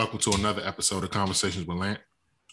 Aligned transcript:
Welcome 0.00 0.20
to 0.20 0.32
another 0.32 0.62
episode 0.64 1.04
of 1.04 1.10
Conversations 1.10 1.66
with 1.66 1.76
Lamp. 1.76 1.98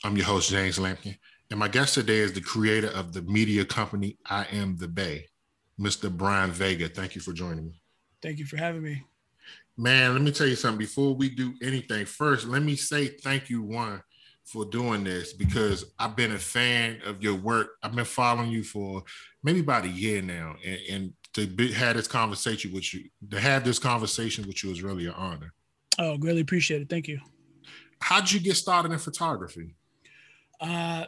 I'm 0.04 0.18
your 0.18 0.26
host, 0.26 0.50
James 0.50 0.78
Lampkin, 0.78 1.18
and 1.50 1.58
my 1.58 1.70
guest 1.70 1.94
today 1.94 2.18
is 2.18 2.34
the 2.34 2.42
creator 2.42 2.90
of 2.90 3.14
the 3.14 3.22
media 3.22 3.64
company 3.64 4.18
I 4.26 4.46
Am 4.52 4.76
the 4.76 4.90
Bay, 4.90 5.28
Mr. 5.80 6.12
Brian 6.12 6.52
Vega. 6.52 6.90
Thank 6.90 7.16
you 7.16 7.22
for 7.22 7.32
joining 7.32 7.68
me. 7.68 7.82
Thank 8.22 8.40
you 8.40 8.46
for 8.46 8.58
having 8.58 8.84
me. 8.84 9.02
Man, 9.78 10.12
let 10.12 10.22
me 10.24 10.34
tell 10.34 10.46
you 10.46 10.58
something. 10.58 10.78
Before 10.78 11.16
we 11.16 11.30
do 11.30 11.54
anything, 11.62 12.06
first, 12.06 12.46
let 12.46 12.64
me 12.64 12.76
say 12.76 13.08
thank 13.08 13.50
you, 13.50 13.62
one, 13.62 14.04
for 14.44 14.66
doing 14.66 15.06
this 15.06 15.32
because 15.32 15.94
I've 15.98 16.18
been 16.18 16.34
a 16.34 16.38
fan 16.38 17.00
of 17.06 17.24
your 17.24 17.36
work. 17.36 17.78
I've 17.82 17.96
been 17.96 18.04
following 18.04 18.52
you 18.52 18.66
for 18.66 19.06
maybe 19.42 19.62
about 19.62 19.86
a 19.86 19.90
year 19.90 20.22
now, 20.22 20.58
and, 20.66 20.80
and 20.92 21.14
to 21.36 21.48
be, 21.48 21.72
have 21.72 21.96
this 21.96 22.10
conversation 22.10 22.74
with 22.74 22.94
you, 22.94 23.06
to 23.32 23.40
have 23.40 23.64
this 23.64 23.80
conversation 23.80 24.46
with 24.46 24.62
you 24.66 24.72
is 24.72 24.84
really 24.84 25.06
an 25.06 25.14
honor. 25.14 25.54
Oh, 25.98 26.18
greatly 26.18 26.42
appreciate 26.42 26.82
it. 26.82 26.90
Thank 26.90 27.08
you. 27.08 27.22
How 28.02 28.20
did 28.20 28.32
you 28.32 28.40
get 28.40 28.56
started 28.56 28.92
in 28.92 29.00
photography? 29.00 29.76
Uh, 30.60 31.06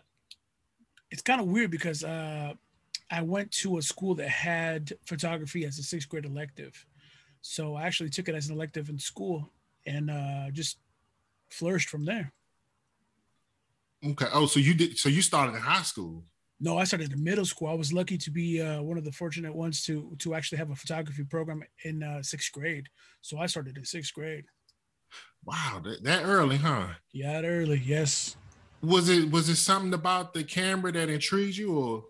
it's 1.12 1.22
kind 1.22 1.42
of 1.42 1.48
weird 1.48 1.72
because 1.72 2.04
uh, 2.04 2.54
I 3.12 3.22
went 3.22 3.52
to 3.52 3.78
a 3.78 3.82
school 3.82 4.16
that 4.16 4.30
had 4.30 4.94
photography 5.06 5.66
as 5.66 5.80
a 5.80 5.84
sixth 5.84 6.10
grade 6.10 6.26
elective. 6.26 6.86
So 7.42 7.76
I 7.76 7.84
actually 7.84 8.10
took 8.10 8.28
it 8.30 8.36
as 8.36 8.50
an 8.50 8.56
elective 8.56 8.90
in 8.90 9.00
school 9.00 9.50
and 9.86 10.12
uh, 10.12 10.52
just 10.52 10.78
flourished 11.50 11.90
from 11.90 12.06
there. 12.06 12.32
Okay. 14.06 14.28
Oh, 14.32 14.46
so 14.46 14.60
you 14.60 14.74
did. 14.74 14.98
So 14.98 15.10
you 15.10 15.22
started 15.22 15.56
in 15.56 15.62
high 15.62 15.82
school. 15.82 16.24
No, 16.62 16.78
I 16.78 16.84
started 16.84 17.14
in 17.14 17.24
middle 17.24 17.46
school. 17.46 17.70
I 17.70 17.74
was 17.74 17.94
lucky 17.94 18.18
to 18.18 18.32
be 18.32 18.62
uh, 18.62 18.82
one 18.82 18.98
of 18.98 19.06
the 19.06 19.12
fortunate 19.12 19.56
ones 19.56 19.84
to 19.86 20.16
to 20.20 20.36
actually 20.36 20.58
have 20.58 20.72
a 20.72 20.76
photography 20.76 21.24
program 21.24 21.64
in 21.84 22.04
uh, 22.04 22.22
sixth 22.22 22.52
grade. 22.52 22.88
So 23.22 23.40
I 23.40 23.48
started 23.48 23.78
in 23.78 23.86
sixth 23.86 24.14
grade. 24.14 24.46
Wow, 25.46 25.82
that, 25.84 26.04
that 26.04 26.24
early, 26.24 26.58
huh? 26.58 26.88
Yeah, 27.12 27.42
that 27.42 27.48
early. 27.48 27.82
Yes. 27.84 28.36
Was 28.82 29.10
it 29.10 29.30
was 29.30 29.50
it 29.50 29.56
something 29.56 29.94
about 29.94 30.34
the 30.34 30.44
camera 30.44 30.92
that 30.92 31.10
intrigued 31.10 31.58
you, 31.58 31.78
or? 31.78 32.06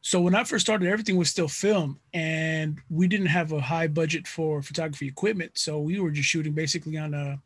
So 0.00 0.20
when 0.20 0.34
I 0.34 0.44
first 0.44 0.64
started, 0.64 0.88
everything 0.88 1.16
was 1.16 1.30
still 1.30 1.48
film, 1.48 2.00
and 2.14 2.78
we 2.88 3.08
didn't 3.08 3.26
have 3.26 3.52
a 3.52 3.60
high 3.60 3.88
budget 3.88 4.26
for 4.26 4.62
photography 4.62 5.06
equipment. 5.06 5.58
So 5.58 5.80
we 5.80 6.00
were 6.00 6.10
just 6.10 6.28
shooting 6.28 6.52
basically 6.52 6.96
on 6.96 7.14
a. 7.14 7.38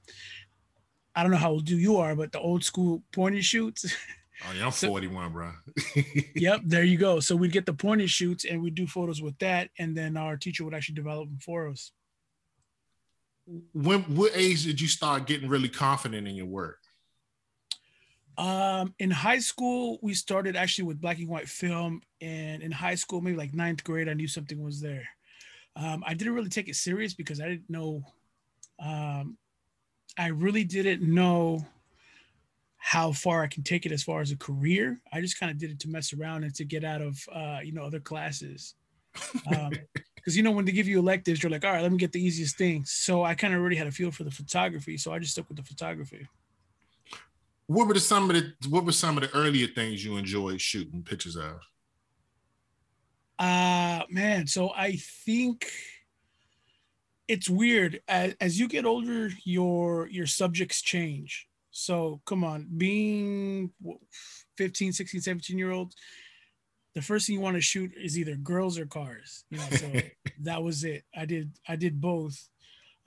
I 1.14 1.22
don't 1.22 1.32
know 1.32 1.38
how 1.38 1.50
old 1.50 1.68
you 1.68 1.96
are, 1.96 2.14
but 2.14 2.32
the 2.32 2.40
old 2.40 2.64
school 2.64 3.02
point 3.12 3.34
and 3.34 3.44
shoots. 3.44 3.94
Oh 4.44 4.52
yeah, 4.58 4.64
I'm 4.64 4.72
so, 4.72 4.88
41, 4.88 5.30
bro. 5.30 5.52
yep, 6.34 6.62
there 6.64 6.82
you 6.82 6.98
go. 6.98 7.20
So 7.20 7.36
we'd 7.36 7.52
get 7.52 7.64
the 7.64 7.72
point 7.72 8.00
and 8.00 8.10
shoots, 8.10 8.44
and 8.44 8.60
we'd 8.60 8.74
do 8.74 8.88
photos 8.88 9.22
with 9.22 9.38
that, 9.38 9.70
and 9.78 9.96
then 9.96 10.16
our 10.16 10.36
teacher 10.36 10.64
would 10.64 10.74
actually 10.74 10.96
develop 10.96 11.28
them 11.28 11.38
for 11.38 11.68
us 11.68 11.92
when 13.46 14.02
what 14.02 14.32
age 14.34 14.64
did 14.64 14.80
you 14.80 14.88
start 14.88 15.26
getting 15.26 15.48
really 15.48 15.68
confident 15.68 16.26
in 16.26 16.34
your 16.34 16.46
work? 16.46 16.78
Um, 18.38 18.94
in 18.98 19.10
high 19.10 19.40
school, 19.40 19.98
we 20.00 20.14
started 20.14 20.56
actually 20.56 20.84
with 20.84 21.00
black 21.00 21.18
and 21.18 21.28
white 21.28 21.48
film, 21.48 22.02
and 22.20 22.62
in 22.62 22.70
high 22.70 22.94
school, 22.94 23.20
maybe 23.20 23.36
like 23.36 23.54
ninth 23.54 23.84
grade, 23.84 24.08
I 24.08 24.14
knew 24.14 24.28
something 24.28 24.62
was 24.62 24.80
there. 24.80 25.06
Um, 25.76 26.02
I 26.06 26.14
didn't 26.14 26.34
really 26.34 26.48
take 26.48 26.68
it 26.68 26.76
serious 26.76 27.14
because 27.14 27.40
I 27.40 27.48
didn't 27.48 27.68
know. 27.68 28.02
Um, 28.78 29.36
I 30.18 30.28
really 30.28 30.64
didn't 30.64 31.02
know 31.02 31.66
how 32.76 33.12
far 33.12 33.42
I 33.42 33.46
can 33.46 33.62
take 33.62 33.86
it 33.86 33.92
as 33.92 34.02
far 34.02 34.20
as 34.20 34.32
a 34.32 34.36
career. 34.36 35.00
I 35.12 35.20
just 35.20 35.38
kind 35.38 35.52
of 35.52 35.58
did 35.58 35.70
it 35.70 35.80
to 35.80 35.88
mess 35.88 36.12
around 36.12 36.44
and 36.44 36.54
to 36.56 36.64
get 36.64 36.84
out 36.84 37.00
of 37.00 37.18
uh, 37.32 37.60
you 37.62 37.72
know 37.72 37.84
other 37.84 38.00
classes. 38.00 38.74
Um, 39.54 39.72
because 40.22 40.36
you 40.36 40.42
know 40.44 40.52
when 40.52 40.64
they 40.64 40.72
give 40.72 40.86
you 40.86 41.00
electives, 41.00 41.42
you're 41.42 41.50
like, 41.50 41.64
all 41.64 41.72
right, 41.72 41.82
let 41.82 41.90
me 41.90 41.98
get 41.98 42.12
the 42.12 42.24
easiest 42.24 42.56
thing. 42.56 42.84
So 42.84 43.24
I 43.24 43.34
kind 43.34 43.52
of 43.52 43.60
already 43.60 43.74
had 43.74 43.88
a 43.88 43.90
feel 43.90 44.12
for 44.12 44.22
the 44.22 44.30
photography, 44.30 44.96
so 44.96 45.12
I 45.12 45.18
just 45.18 45.32
stuck 45.32 45.48
with 45.48 45.56
the 45.56 45.64
photography. 45.64 46.28
What 47.66 47.88
were 47.88 47.94
the, 47.94 48.00
some 48.00 48.30
of 48.30 48.36
the 48.36 48.52
what 48.68 48.84
were 48.84 48.92
some 48.92 49.16
of 49.16 49.22
the 49.24 49.36
earlier 49.36 49.66
things 49.66 50.04
you 50.04 50.16
enjoyed 50.16 50.60
shooting 50.60 51.02
pictures 51.02 51.36
of? 51.36 51.60
Uh 53.38 54.02
man, 54.10 54.46
so 54.46 54.70
I 54.76 54.96
think 55.24 55.68
it's 57.26 57.48
weird 57.48 58.00
as, 58.06 58.34
as 58.40 58.60
you 58.60 58.68
get 58.68 58.84
older, 58.84 59.30
your 59.44 60.06
your 60.08 60.26
subjects 60.26 60.82
change. 60.82 61.48
So 61.70 62.20
come 62.26 62.44
on, 62.44 62.68
being 62.76 63.70
15, 64.58 64.92
16, 64.92 65.22
17 65.22 65.58
year 65.58 65.72
olds, 65.72 65.96
the 66.94 67.02
first 67.02 67.26
thing 67.26 67.34
you 67.34 67.40
want 67.40 67.56
to 67.56 67.60
shoot 67.60 67.92
is 67.96 68.18
either 68.18 68.36
girls 68.36 68.78
or 68.78 68.86
cars. 68.86 69.44
You 69.50 69.58
know, 69.58 69.70
so 69.70 69.92
that 70.42 70.62
was 70.62 70.84
it. 70.84 71.04
I 71.16 71.24
did 71.24 71.52
I 71.66 71.76
did 71.76 72.00
both, 72.00 72.48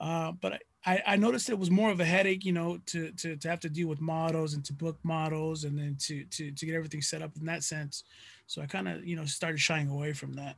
uh, 0.00 0.32
but 0.40 0.60
I, 0.84 1.02
I 1.06 1.16
noticed 1.16 1.50
it 1.50 1.58
was 1.58 1.70
more 1.70 1.90
of 1.90 2.00
a 2.00 2.04
headache. 2.04 2.44
You 2.44 2.52
know, 2.52 2.78
to 2.86 3.12
to 3.12 3.36
to 3.36 3.48
have 3.48 3.60
to 3.60 3.68
deal 3.68 3.88
with 3.88 4.00
models 4.00 4.54
and 4.54 4.64
to 4.64 4.72
book 4.72 4.98
models 5.02 5.64
and 5.64 5.78
then 5.78 5.96
to 6.00 6.24
to 6.24 6.50
to 6.50 6.66
get 6.66 6.74
everything 6.74 7.02
set 7.02 7.22
up 7.22 7.36
in 7.38 7.46
that 7.46 7.62
sense. 7.62 8.04
So 8.46 8.62
I 8.62 8.66
kind 8.66 8.88
of 8.88 9.04
you 9.04 9.16
know 9.16 9.24
started 9.24 9.60
shying 9.60 9.88
away 9.88 10.12
from 10.12 10.34
that. 10.34 10.56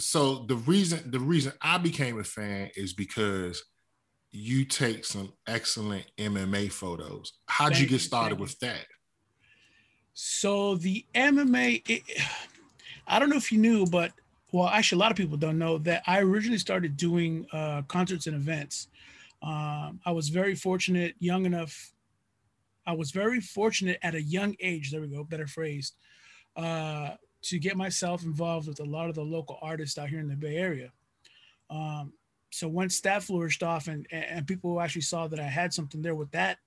So 0.00 0.44
the 0.46 0.56
reason 0.56 1.10
the 1.10 1.20
reason 1.20 1.52
I 1.62 1.78
became 1.78 2.20
a 2.20 2.24
fan 2.24 2.70
is 2.76 2.92
because 2.92 3.62
you 4.30 4.64
take 4.64 5.04
some 5.04 5.32
excellent 5.46 6.04
MMA 6.18 6.70
photos. 6.70 7.32
How'd 7.46 7.72
Thank 7.72 7.82
you 7.82 7.88
get 7.88 8.00
started 8.00 8.38
you. 8.38 8.42
with 8.42 8.58
that? 8.60 8.84
So 10.20 10.74
the 10.74 11.06
MMA, 11.14 11.88
it, 11.88 12.02
I 13.06 13.20
don't 13.20 13.30
know 13.30 13.36
if 13.36 13.52
you 13.52 13.58
knew, 13.58 13.86
but 13.86 14.10
well, 14.50 14.66
actually, 14.66 14.98
a 14.98 15.02
lot 15.02 15.12
of 15.12 15.16
people 15.16 15.36
don't 15.36 15.58
know 15.58 15.78
that 15.78 16.02
I 16.08 16.18
originally 16.18 16.58
started 16.58 16.96
doing 16.96 17.46
uh, 17.52 17.82
concerts 17.82 18.26
and 18.26 18.34
events. 18.34 18.88
Um, 19.44 20.00
I 20.04 20.10
was 20.10 20.28
very 20.28 20.56
fortunate, 20.56 21.14
young 21.20 21.46
enough. 21.46 21.92
I 22.84 22.94
was 22.94 23.12
very 23.12 23.40
fortunate 23.40 24.00
at 24.02 24.16
a 24.16 24.20
young 24.20 24.56
age. 24.58 24.90
There 24.90 25.00
we 25.00 25.06
go, 25.06 25.22
better 25.22 25.46
phrased, 25.46 25.94
uh, 26.56 27.10
to 27.42 27.60
get 27.60 27.76
myself 27.76 28.24
involved 28.24 28.66
with 28.66 28.80
a 28.80 28.84
lot 28.84 29.08
of 29.08 29.14
the 29.14 29.22
local 29.22 29.60
artists 29.62 29.98
out 29.98 30.08
here 30.08 30.18
in 30.18 30.26
the 30.26 30.34
Bay 30.34 30.56
Area. 30.56 30.90
Um, 31.70 32.12
so 32.50 32.66
once 32.66 33.00
that 33.02 33.22
flourished 33.22 33.62
off, 33.62 33.86
and 33.86 34.04
and 34.10 34.48
people 34.48 34.80
actually 34.80 35.02
saw 35.02 35.28
that 35.28 35.38
I 35.38 35.44
had 35.44 35.72
something 35.72 36.02
there 36.02 36.16
with 36.16 36.32
that 36.32 36.58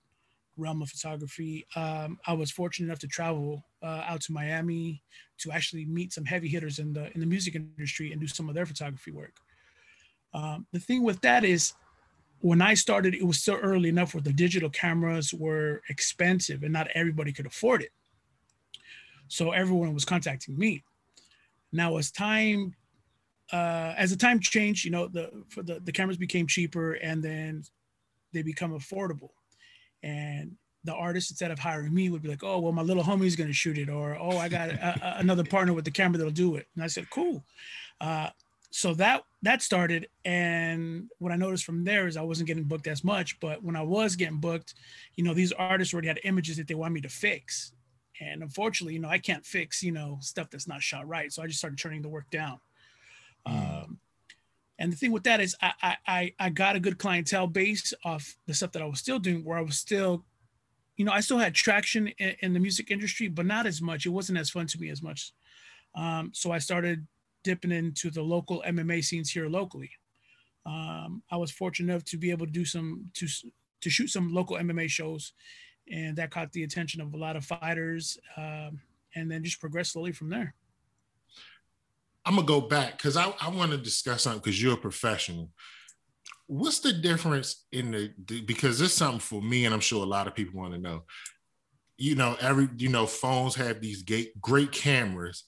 realm 0.58 0.82
of 0.82 0.90
photography. 0.90 1.66
Um, 1.76 2.20
I 2.26 2.34
was 2.34 2.52
fortunate 2.52 2.88
enough 2.88 3.00
to 3.00 3.08
travel 3.08 3.64
uh, 3.82 4.04
out 4.06 4.22
to 4.22 4.32
Miami 4.32 5.02
to 5.40 5.52
actually 5.52 5.86
meet 5.86 6.14
some 6.14 6.26
heavy 6.26 6.48
hitters 6.48 6.80
in 6.80 6.94
the 6.94 7.12
in 7.14 7.20
the 7.20 7.26
music 7.26 7.56
industry 7.56 8.12
and 8.12 8.22
do 8.22 8.28
some 8.28 8.50
of 8.50 8.56
their 8.56 8.66
photography 8.66 9.12
work. 9.12 9.36
Um, 10.34 10.68
the 10.72 10.80
thing 10.80 11.04
with 11.04 11.22
that 11.22 11.44
is, 11.44 11.74
when 12.40 12.62
I 12.62 12.74
started, 12.74 13.14
it 13.14 13.26
was 13.26 13.40
still 13.40 13.58
early 13.62 13.90
enough 13.90 14.14
where 14.14 14.22
the 14.22 14.34
digital 14.34 14.70
cameras 14.70 15.34
were 15.34 15.82
expensive 15.90 16.64
and 16.64 16.74
not 16.74 16.88
everybody 16.94 17.34
could 17.34 17.46
afford 17.46 17.82
it. 17.82 17.92
So 19.28 19.52
everyone 19.52 19.94
was 19.94 20.06
contacting 20.06 20.58
me. 20.58 20.84
Now, 21.72 21.98
as 21.98 22.12
time 22.12 22.76
uh, 23.52 23.94
as 23.98 24.12
the 24.12 24.18
time 24.18 24.40
changed, 24.40 24.86
you 24.86 24.92
know, 24.92 25.08
the 25.08 25.44
for 25.50 25.64
the, 25.64 25.80
the 25.80 25.92
cameras 25.92 26.18
became 26.18 26.48
cheaper 26.48 26.94
and 26.94 27.24
then 27.24 27.64
they 28.34 28.42
become 28.42 28.72
affordable 28.72 29.32
and 30.04 30.56
the 30.84 30.94
artist 30.94 31.30
instead 31.32 31.52
of 31.52 31.60
hiring 31.60 31.94
me 31.94 32.10
would 32.10 32.22
be 32.22 32.30
like, 32.30 32.44
"Oh, 32.44 32.60
well, 32.60 32.72
my 32.72 32.82
little 32.82 33.04
homie's 33.04 33.36
gonna 33.36 33.54
shoot 33.54 33.78
it," 33.78 33.90
or 33.90 34.18
"Oh, 34.20 34.38
I 34.38 34.50
got 34.50 34.70
a, 34.70 35.00
a, 35.02 35.20
another 35.20 35.44
partner 35.44 35.74
with 35.74 35.86
the 35.86 35.92
camera 35.92 36.18
that'll 36.18 36.32
do 36.32 36.56
it." 36.56 36.68
And 36.76 36.84
I 36.84 36.88
said, 36.88 37.10
"Cool." 37.10 37.44
Uh, 38.00 38.30
so 38.72 38.94
that 38.96 39.24
that 39.44 39.62
started, 39.62 40.08
and 40.26 41.10
what 41.20 41.32
I 41.32 41.36
noticed 41.36 41.66
from 41.66 41.84
there 41.84 42.08
is 42.08 42.18
I 42.18 42.22
wasn't 42.22 42.48
getting 42.48 42.64
booked 42.64 42.88
as 42.88 43.04
much, 43.04 43.40
but 43.40 43.64
when 43.64 43.76
I 43.76 43.82
was 43.82 44.16
getting 44.16 44.40
booked, 44.40 44.74
you 45.16 45.24
know, 45.24 45.34
these 45.34 45.52
artists 45.52 45.94
already 45.94 46.08
had 46.08 46.20
images 46.24 46.58
that 46.58 46.68
they 46.68 46.76
want 46.76 46.94
me 46.94 47.02
to 47.02 47.10
fix, 47.10 47.74
and 48.20 48.42
unfortunately, 48.42 48.94
you 48.94 49.00
know, 49.00 49.10
I 49.10 49.20
can't 49.20 49.46
fix 49.46 49.84
you 49.84 49.92
know 49.92 50.18
stuff 50.22 50.50
that's 50.50 50.68
not 50.68 50.82
shot 50.82 51.08
right, 51.08 51.32
so 51.32 51.44
I 51.44 51.48
just 51.48 51.60
started 51.60 51.78
turning 51.78 52.02
the 52.02 52.10
work 52.10 52.30
down. 52.32 52.60
Mm. 53.48 53.84
Um, 53.84 54.00
and 54.82 54.92
the 54.92 54.98
thing 54.98 55.12
with 55.12 55.26
that 55.26 55.40
is 55.40 55.56
I, 55.62 55.98
I 56.08 56.34
I 56.40 56.50
got 56.50 56.76
a 56.76 56.80
good 56.80 56.98
clientele 56.98 57.46
base 57.46 57.94
off 58.04 58.36
the 58.48 58.54
stuff 58.56 58.72
that 58.72 58.82
I 58.82 58.88
was 58.88 58.98
still 58.98 59.20
doing 59.20 59.46
where 59.46 59.60
I 59.60 59.62
was 59.62 59.78
still, 59.78 60.26
you 60.98 61.06
know, 61.06 61.12
I 61.12 61.20
still 61.20 61.38
had 61.38 61.54
traction 61.54 62.08
in, 62.18 62.36
in 62.40 62.54
the 62.54 62.60
music 62.60 62.90
industry, 62.90 63.28
but 63.28 63.46
not 63.46 63.68
as 63.68 63.80
much. 63.80 64.08
It 64.08 64.10
wasn't 64.10 64.40
as 64.40 64.50
fun 64.50 64.66
to 64.66 64.80
me 64.80 64.90
as 64.90 65.04
much. 65.04 65.34
Um, 65.94 66.32
so 66.34 66.52
I 66.52 66.58
started 66.58 67.06
dipping 67.44 67.72
into 67.72 68.10
the 68.10 68.24
local 68.24 68.64
MMA 68.66 69.04
scenes 69.04 69.30
here 69.30 69.48
locally. 69.48 69.92
Um, 70.66 71.22
I 71.30 71.38
was 71.38 71.52
fortunate 71.52 71.94
enough 71.94 72.06
to 72.06 72.18
be 72.18 72.32
able 72.32 72.48
to 72.48 72.52
do 72.52 72.66
some 72.66 73.12
to 73.14 73.28
to 73.82 73.90
shoot 73.92 74.08
some 74.08 74.34
local 74.34 74.58
MMA 74.58 74.90
shows, 74.90 75.34
and 75.92 76.16
that 76.18 76.32
caught 76.32 76.54
the 76.54 76.64
attention 76.64 77.02
of 77.02 77.14
a 77.14 77.18
lot 77.18 77.36
of 77.36 77.46
fighters, 77.46 78.18
um, 78.36 78.82
and 79.14 79.30
then 79.30 79.44
just 79.44 79.62
progressed 79.62 79.92
slowly 79.92 80.12
from 80.12 80.30
there. 80.30 80.56
I'm 82.26 82.36
gonna 82.36 82.48
go 82.48 82.62
back 82.62 82.98
because 82.98 83.18
I, 83.18 83.34
I 83.42 83.50
want 83.50 83.72
to 83.72 83.78
discuss 83.78 84.24
something 84.24 84.42
because 84.44 84.62
you're 84.62 84.76
a 84.76 84.78
professional. 84.78 85.50
What's 86.48 86.80
the 86.80 86.94
difference 86.94 87.66
in 87.72 87.92
the, 87.92 88.14
the 88.28 88.42
because 88.42 88.78
this 88.78 88.92
is 88.92 88.98
something 88.98 89.20
for 89.20 89.42
me, 89.42 89.66
and 89.66 89.74
I'm 89.74 89.80
sure 89.80 90.04
a 90.04 90.08
lot 90.08 90.28
of 90.28 90.36
people 90.36 90.60
want 90.60 90.74
to 90.74 90.80
know. 90.80 91.04
You 91.98 92.16
know, 92.16 92.36
every 92.40 92.70
you 92.78 92.90
know, 92.90 93.06
phones 93.06 93.56
have 93.56 93.82
these 93.82 94.04
great 94.04 94.40
great 94.40 94.72
cameras, 94.72 95.44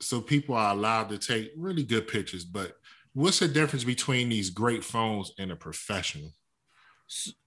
so 0.00 0.20
people 0.20 0.54
are 0.54 0.72
allowed 0.72 1.08
to 1.10 1.18
take 1.18 1.52
really 1.56 1.82
good 1.82 2.08
pictures. 2.08 2.44
But 2.44 2.72
what's 3.12 3.38
the 3.38 3.48
difference 3.48 3.84
between 3.84 4.28
these 4.28 4.50
great 4.50 4.84
phones 4.84 5.32
and 5.38 5.50
a 5.50 5.56
professional? 5.56 6.32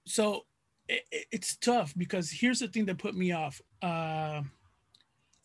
So 0.06 0.42
it, 0.88 1.02
it's 1.30 1.56
tough 1.56 1.94
because 1.96 2.30
here's 2.30 2.60
the 2.60 2.68
thing 2.68 2.86
that 2.86 2.98
put 2.98 3.14
me 3.14 3.32
off. 3.32 3.60
Uh, 3.80 4.42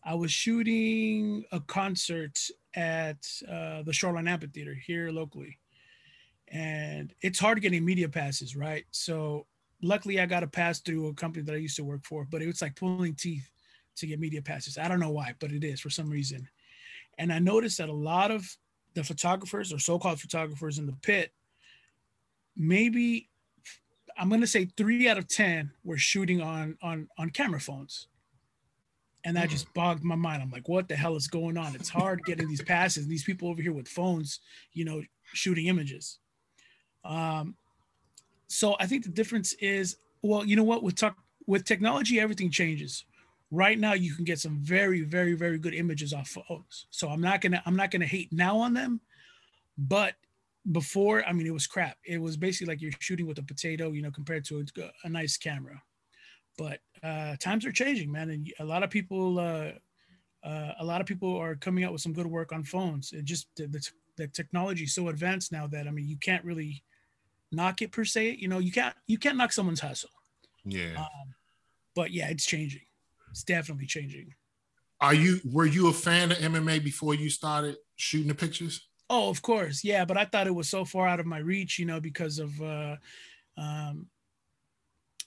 I 0.03 0.13
was 0.13 0.31
shooting 0.31 1.43
a 1.51 1.59
concert 1.59 2.39
at 2.75 3.25
uh, 3.49 3.83
the 3.83 3.93
Shoreline 3.93 4.27
Amphitheater 4.27 4.73
here 4.73 5.11
locally, 5.11 5.57
and 6.49 7.13
it's 7.21 7.39
hard 7.39 7.61
getting 7.61 7.83
media 7.83 8.09
passes, 8.09 8.55
right? 8.55 8.85
So 8.91 9.45
luckily, 9.81 10.19
I 10.19 10.25
got 10.25 10.43
a 10.43 10.47
pass 10.47 10.79
through 10.79 11.07
a 11.07 11.13
company 11.13 11.43
that 11.43 11.55
I 11.55 11.57
used 11.57 11.75
to 11.77 11.83
work 11.83 12.05
for, 12.05 12.25
but 12.29 12.41
it 12.41 12.47
was 12.47 12.61
like 12.61 12.75
pulling 12.75 13.15
teeth 13.15 13.49
to 13.97 14.07
get 14.07 14.19
media 14.19 14.41
passes. 14.41 14.77
I 14.77 14.87
don't 14.87 14.99
know 14.99 15.11
why, 15.11 15.33
but 15.39 15.51
it 15.51 15.63
is 15.63 15.79
for 15.79 15.89
some 15.89 16.09
reason. 16.09 16.47
And 17.17 17.33
I 17.33 17.39
noticed 17.39 17.79
that 17.79 17.89
a 17.89 17.93
lot 17.93 18.31
of 18.31 18.47
the 18.93 19.03
photographers 19.03 19.73
or 19.73 19.79
so-called 19.79 20.19
photographers 20.19 20.77
in 20.77 20.85
the 20.85 20.95
pit, 21.01 21.31
maybe 22.55 23.29
I'm 24.17 24.29
to 24.29 24.47
say 24.47 24.65
three 24.65 25.07
out 25.07 25.17
of 25.17 25.27
ten 25.27 25.71
were 25.83 25.97
shooting 25.97 26.41
on 26.41 26.77
on 26.81 27.07
on 27.17 27.29
camera 27.29 27.59
phones, 27.59 28.07
and 29.23 29.35
that 29.35 29.47
mm. 29.47 29.51
just 29.51 29.73
bogged 29.73 30.03
my 30.03 30.15
mind. 30.15 30.41
I'm 30.41 30.51
like, 30.51 30.67
what 30.69 30.87
the 30.87 30.95
hell 30.95 31.15
is 31.15 31.27
going 31.27 31.57
on? 31.57 31.75
It's 31.75 31.89
hard 31.89 32.23
getting 32.25 32.47
these 32.47 32.61
passes. 32.61 33.03
And 33.03 33.11
these 33.11 33.23
people 33.23 33.49
over 33.49 33.61
here 33.61 33.73
with 33.73 33.87
phones, 33.87 34.39
you 34.73 34.85
know, 34.85 35.01
shooting 35.33 35.67
images. 35.67 36.19
Um, 37.03 37.55
so 38.47 38.75
I 38.79 38.85
think 38.87 39.03
the 39.03 39.09
difference 39.09 39.53
is, 39.53 39.97
well, 40.21 40.45
you 40.45 40.55
know 40.55 40.63
what? 40.63 40.83
With 40.83 40.95
talk 40.95 41.17
with 41.45 41.65
technology, 41.65 42.19
everything 42.19 42.51
changes. 42.51 43.05
Right 43.49 43.79
now, 43.79 43.93
you 43.93 44.13
can 44.13 44.25
get 44.25 44.39
some 44.39 44.59
very, 44.59 45.01
very, 45.01 45.33
very 45.33 45.57
good 45.57 45.73
images 45.73 46.13
off 46.13 46.27
phones. 46.27 46.87
So 46.89 47.07
I'm 47.09 47.21
not 47.21 47.41
gonna 47.41 47.61
I'm 47.65 47.75
not 47.75 47.91
gonna 47.91 48.05
hate 48.05 48.31
now 48.31 48.57
on 48.57 48.73
them, 48.73 48.99
but 49.77 50.15
before, 50.71 51.23
I 51.25 51.31
mean, 51.31 51.47
it 51.47 51.53
was 51.53 51.67
crap. 51.67 51.97
It 52.05 52.17
was 52.17 52.35
basically 52.35 52.73
like 52.73 52.81
you're 52.81 52.91
shooting 52.99 53.25
with 53.25 53.37
a 53.37 53.43
potato, 53.43 53.91
you 53.91 54.01
know, 54.01 54.11
compared 54.11 54.43
to 54.45 54.59
a, 54.59 54.89
a 55.05 55.09
nice 55.09 55.37
camera. 55.37 55.81
But 56.57 56.79
uh, 57.03 57.35
times 57.37 57.65
are 57.65 57.71
changing, 57.71 58.11
man, 58.11 58.29
and 58.29 58.51
a 58.59 58.65
lot 58.65 58.83
of 58.83 58.89
people, 58.89 59.39
uh, 59.39 59.71
uh, 60.43 60.73
a 60.79 60.85
lot 60.85 61.01
of 61.01 61.07
people 61.07 61.35
are 61.37 61.55
coming 61.55 61.83
out 61.83 61.91
with 61.91 62.01
some 62.01 62.13
good 62.13 62.27
work 62.27 62.51
on 62.51 62.63
phones. 62.63 63.13
It 63.13 63.25
just 63.25 63.47
the, 63.55 63.67
the, 63.67 63.87
the 64.17 64.27
technology 64.27 64.85
is 64.85 64.95
so 64.95 65.09
advanced 65.09 65.51
now 65.51 65.67
that 65.67 65.87
I 65.87 65.91
mean, 65.91 66.07
you 66.07 66.17
can't 66.17 66.43
really 66.43 66.83
knock 67.51 67.81
it 67.81 67.91
per 67.91 68.05
se. 68.05 68.37
You 68.39 68.47
know, 68.47 68.59
you 68.59 68.71
can't 68.71 68.95
you 69.07 69.17
can't 69.17 69.37
knock 69.37 69.53
someone's 69.53 69.79
hustle. 69.79 70.09
Yeah. 70.65 70.95
Um, 70.97 71.33
but 71.95 72.11
yeah, 72.11 72.29
it's 72.29 72.45
changing. 72.45 72.81
It's 73.31 73.43
definitely 73.43 73.85
changing. 73.85 74.33
Are 74.99 75.13
you 75.13 75.39
were 75.45 75.65
you 75.65 75.89
a 75.89 75.93
fan 75.93 76.31
of 76.31 76.37
MMA 76.39 76.83
before 76.83 77.13
you 77.13 77.29
started 77.29 77.77
shooting 77.95 78.27
the 78.27 78.35
pictures? 78.35 78.87
Oh, 79.09 79.29
of 79.29 79.41
course, 79.41 79.83
yeah. 79.83 80.05
But 80.05 80.17
I 80.17 80.25
thought 80.25 80.47
it 80.47 80.55
was 80.55 80.69
so 80.69 80.83
far 80.83 81.07
out 81.07 81.19
of 81.19 81.25
my 81.25 81.37
reach, 81.37 81.79
you 81.79 81.85
know, 81.85 82.01
because 82.01 82.39
of 82.39 82.61
uh, 82.61 82.95
um, 83.57 84.07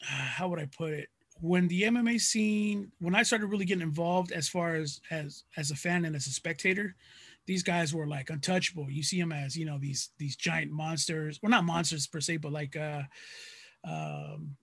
how 0.03 0.49
would 0.49 0.59
I 0.59 0.67
put 0.67 0.93
it? 0.93 1.09
When 1.41 1.69
the 1.69 1.83
MMA 1.83 2.21
scene, 2.21 2.93
when 3.01 3.15
I 3.15 3.23
started 3.23 3.47
really 3.47 3.65
getting 3.65 3.83
involved, 3.83 4.33
as 4.33 4.49
far 4.49 4.75
as 4.75 5.01
as 5.11 5.45
as 5.57 5.71
a 5.71 5.77
fan 5.77 6.05
and 6.05 6.15
as 6.15 6.27
a 6.27 6.33
spectator, 6.33 6.95
these 7.47 7.63
guys 7.63 7.95
were 7.95 8.07
like 8.07 8.31
untouchable. 8.31 8.91
You 8.91 9.03
see 9.03 9.19
them 9.19 9.33
as 9.33 9.57
you 9.57 9.65
know 9.65 9.79
these 9.79 10.11
these 10.19 10.37
giant 10.37 10.71
monsters, 10.71 11.41
well 11.43 11.51
not 11.51 11.65
monsters 11.65 12.07
per 12.07 12.21
se, 12.21 12.39
but 12.39 12.53
like 12.53 12.77
uh, 12.77 13.03
um, 13.85 14.57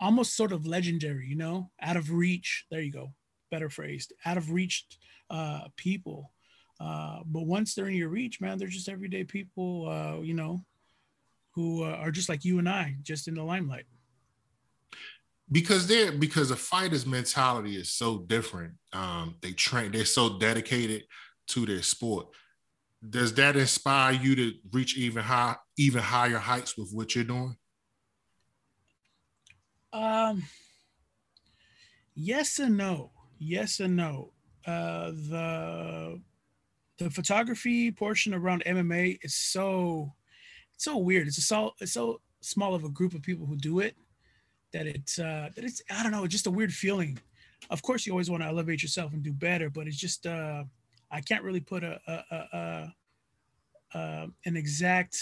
almost 0.00 0.36
sort 0.36 0.52
of 0.52 0.66
legendary. 0.66 1.26
You 1.26 1.36
know, 1.36 1.70
out 1.80 1.96
of 1.96 2.10
reach. 2.10 2.66
There 2.70 2.80
you 2.80 2.92
go, 2.92 3.12
better 3.50 3.68
phrased. 3.68 4.12
Out 4.24 4.38
of 4.38 4.50
reach 4.50 4.86
uh, 5.28 5.68
people 5.76 6.32
uh, 6.80 7.18
but 7.26 7.46
once 7.46 7.74
they're 7.74 7.88
in 7.88 7.94
your 7.94 8.08
reach, 8.08 8.40
man, 8.40 8.56
they're 8.56 8.66
just 8.66 8.88
everyday 8.88 9.22
people, 9.22 9.86
uh, 9.88 10.20
you 10.22 10.32
know, 10.32 10.64
who 11.54 11.84
uh, 11.84 11.96
are 11.96 12.10
just 12.10 12.28
like 12.28 12.44
you 12.44 12.58
and 12.58 12.68
I, 12.68 12.96
just 13.02 13.28
in 13.28 13.34
the 13.34 13.42
limelight. 13.42 13.84
Because 15.52 15.86
they're 15.88 16.12
because 16.12 16.50
a 16.50 16.56
fighter's 16.56 17.06
mentality 17.06 17.76
is 17.76 17.92
so 17.92 18.18
different. 18.18 18.74
Um, 18.92 19.36
they 19.40 19.52
train, 19.52 19.90
they're 19.90 20.04
so 20.04 20.38
dedicated 20.38 21.04
to 21.48 21.66
their 21.66 21.82
sport. 21.82 22.28
Does 23.08 23.34
that 23.34 23.56
inspire 23.56 24.12
you 24.12 24.36
to 24.36 24.52
reach 24.72 24.96
even 24.96 25.22
high, 25.22 25.56
even 25.76 26.02
higher 26.02 26.38
heights 26.38 26.76
with 26.76 26.90
what 26.92 27.14
you're 27.14 27.24
doing? 27.24 27.56
Um, 29.92 30.44
yes 32.14 32.58
and 32.58 32.76
no. 32.76 33.10
Yes 33.38 33.80
and 33.80 33.96
no. 33.96 34.32
Uh, 34.66 35.10
the 35.10 36.20
the 36.98 37.10
photography 37.10 37.90
portion 37.90 38.34
around 38.34 38.62
MMA 38.66 39.18
is 39.22 39.34
so 39.34 40.12
it's 40.74 40.84
so 40.84 40.98
weird. 40.98 41.26
It's 41.26 41.38
a 41.38 41.42
so 41.42 41.72
it's 41.80 41.92
so 41.92 42.20
small 42.42 42.74
of 42.74 42.84
a 42.84 42.90
group 42.90 43.14
of 43.14 43.22
people 43.22 43.46
who 43.46 43.56
do 43.56 43.80
it 43.80 43.96
that 44.72 44.86
it's 44.86 45.18
uh 45.18 45.50
that 45.54 45.64
it's 45.64 45.82
I 45.90 46.02
don't 46.02 46.12
know, 46.12 46.26
just 46.26 46.46
a 46.46 46.50
weird 46.50 46.72
feeling. 46.72 47.18
Of 47.68 47.82
course, 47.82 48.06
you 48.06 48.12
always 48.12 48.30
want 48.30 48.42
to 48.42 48.48
elevate 48.48 48.82
yourself 48.82 49.12
and 49.12 49.22
do 49.22 49.32
better, 49.32 49.70
but 49.70 49.86
it's 49.86 49.96
just 49.96 50.26
uh 50.26 50.64
I 51.12 51.20
can't 51.20 51.42
really 51.42 51.60
put 51.60 51.82
a, 51.82 52.00
a, 52.06 52.24
a, 52.30 52.36
a 52.52 52.94
uh, 53.92 54.26
an 54.46 54.56
exact 54.56 55.18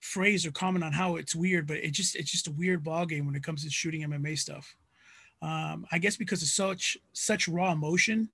phrase 0.00 0.44
or 0.44 0.50
comment 0.50 0.84
on 0.84 0.92
how 0.92 1.16
it's 1.16 1.34
weird, 1.34 1.66
but 1.66 1.78
it 1.78 1.92
just 1.92 2.16
it's 2.16 2.30
just 2.30 2.48
a 2.48 2.52
weird 2.52 2.84
ball 2.84 3.06
game 3.06 3.26
when 3.26 3.34
it 3.34 3.42
comes 3.42 3.64
to 3.64 3.70
shooting 3.70 4.02
MMA 4.02 4.38
stuff. 4.38 4.76
Um, 5.42 5.86
I 5.90 5.98
guess 5.98 6.16
because 6.16 6.42
of 6.42 6.48
such 6.48 6.98
such 7.12 7.48
raw 7.48 7.72
emotion 7.72 8.28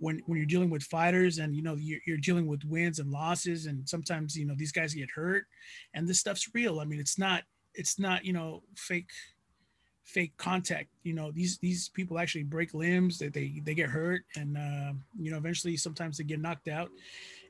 when 0.00 0.22
when 0.26 0.36
you're 0.36 0.46
dealing 0.46 0.70
with 0.70 0.82
fighters 0.82 1.38
and 1.38 1.54
you 1.56 1.62
know 1.62 1.74
you're, 1.74 2.00
you're 2.06 2.16
dealing 2.18 2.46
with 2.46 2.64
wins 2.64 2.98
and 2.98 3.10
losses 3.10 3.66
and 3.66 3.88
sometimes 3.88 4.36
you 4.36 4.46
know 4.46 4.54
these 4.56 4.72
guys 4.72 4.94
get 4.94 5.10
hurt 5.10 5.46
and 5.94 6.06
this 6.06 6.20
stuff's 6.20 6.48
real 6.52 6.80
i 6.80 6.84
mean 6.84 7.00
it's 7.00 7.18
not 7.18 7.42
it's 7.74 7.98
not 7.98 8.24
you 8.24 8.32
know 8.32 8.62
fake 8.76 9.10
fake 10.04 10.32
contact. 10.36 10.88
You 11.02 11.14
know 11.14 11.30
these 11.30 11.58
these 11.58 11.88
people 11.88 12.18
actually 12.18 12.44
break 12.44 12.74
limbs 12.74 13.18
that 13.18 13.32
they 13.32 13.60
they 13.64 13.74
get 13.74 13.88
hurt 13.88 14.22
and 14.36 14.56
uh, 14.56 14.92
you 15.18 15.30
know 15.30 15.36
eventually 15.36 15.76
sometimes 15.76 16.18
they 16.18 16.24
get 16.24 16.40
knocked 16.40 16.68
out 16.68 16.90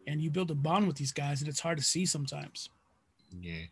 and 0.06 0.20
you 0.20 0.30
build 0.30 0.50
a 0.50 0.54
bond 0.54 0.86
with 0.86 0.96
these 0.96 1.12
guys 1.12 1.40
and 1.40 1.48
it's 1.48 1.60
hard 1.60 1.78
to 1.78 1.84
see 1.84 2.06
sometimes. 2.06 2.70
Yeah. 3.40 3.64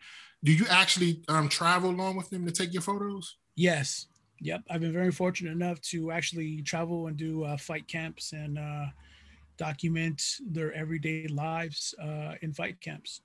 Do 0.44 0.52
you 0.52 0.66
actually 0.68 1.22
um 1.28 1.48
travel 1.48 1.90
along 1.90 2.16
with 2.16 2.30
them 2.30 2.44
to 2.46 2.52
take 2.52 2.72
your 2.72 2.82
photos? 2.82 3.36
Yes. 3.54 4.06
Yep, 4.40 4.62
I've 4.70 4.80
been 4.80 4.92
very 4.92 5.12
fortunate 5.12 5.52
enough 5.52 5.80
to 5.82 6.10
actually 6.10 6.62
travel 6.62 7.06
and 7.06 7.16
do 7.16 7.44
uh, 7.44 7.56
fight 7.56 7.86
camps 7.86 8.32
and 8.32 8.58
uh, 8.58 8.86
document 9.56 10.20
their 10.50 10.72
everyday 10.72 11.28
lives 11.28 11.94
uh, 12.02 12.34
in 12.42 12.52
fight 12.52 12.80
camps. 12.80 13.20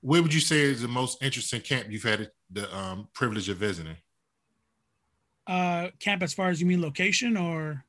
Where 0.00 0.22
would 0.22 0.32
you 0.32 0.40
say 0.40 0.60
is 0.60 0.82
the 0.82 0.88
most 0.88 1.22
interesting 1.22 1.60
camp 1.60 1.88
you've 1.90 2.02
had 2.02 2.30
the 2.50 2.74
um, 2.76 3.08
privilege 3.14 3.48
of 3.48 3.58
visiting? 3.58 3.96
Uh, 5.46 5.88
camp, 5.98 6.22
as 6.22 6.34
far 6.34 6.50
as 6.50 6.60
you 6.60 6.66
mean 6.66 6.82
location, 6.82 7.36
or? 7.36 7.84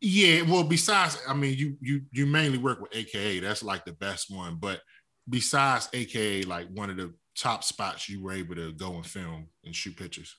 Yeah, 0.00 0.42
well, 0.42 0.64
besides, 0.64 1.18
I 1.28 1.34
mean, 1.34 1.56
you 1.56 1.76
you 1.80 2.02
you 2.12 2.26
mainly 2.26 2.58
work 2.58 2.80
with 2.80 2.94
AKA. 2.94 3.40
That's 3.40 3.62
like 3.62 3.84
the 3.84 3.92
best 3.92 4.34
one, 4.34 4.56
but 4.56 4.80
besides 5.28 5.88
AKA, 5.92 6.42
like 6.42 6.68
one 6.68 6.90
of 6.90 6.96
the 6.96 7.12
top 7.36 7.64
spots 7.64 8.08
you 8.08 8.22
were 8.22 8.32
able 8.32 8.54
to 8.54 8.72
go 8.72 8.94
and 8.94 9.06
film 9.06 9.48
and 9.64 9.74
shoot 9.74 9.96
pictures. 9.96 10.36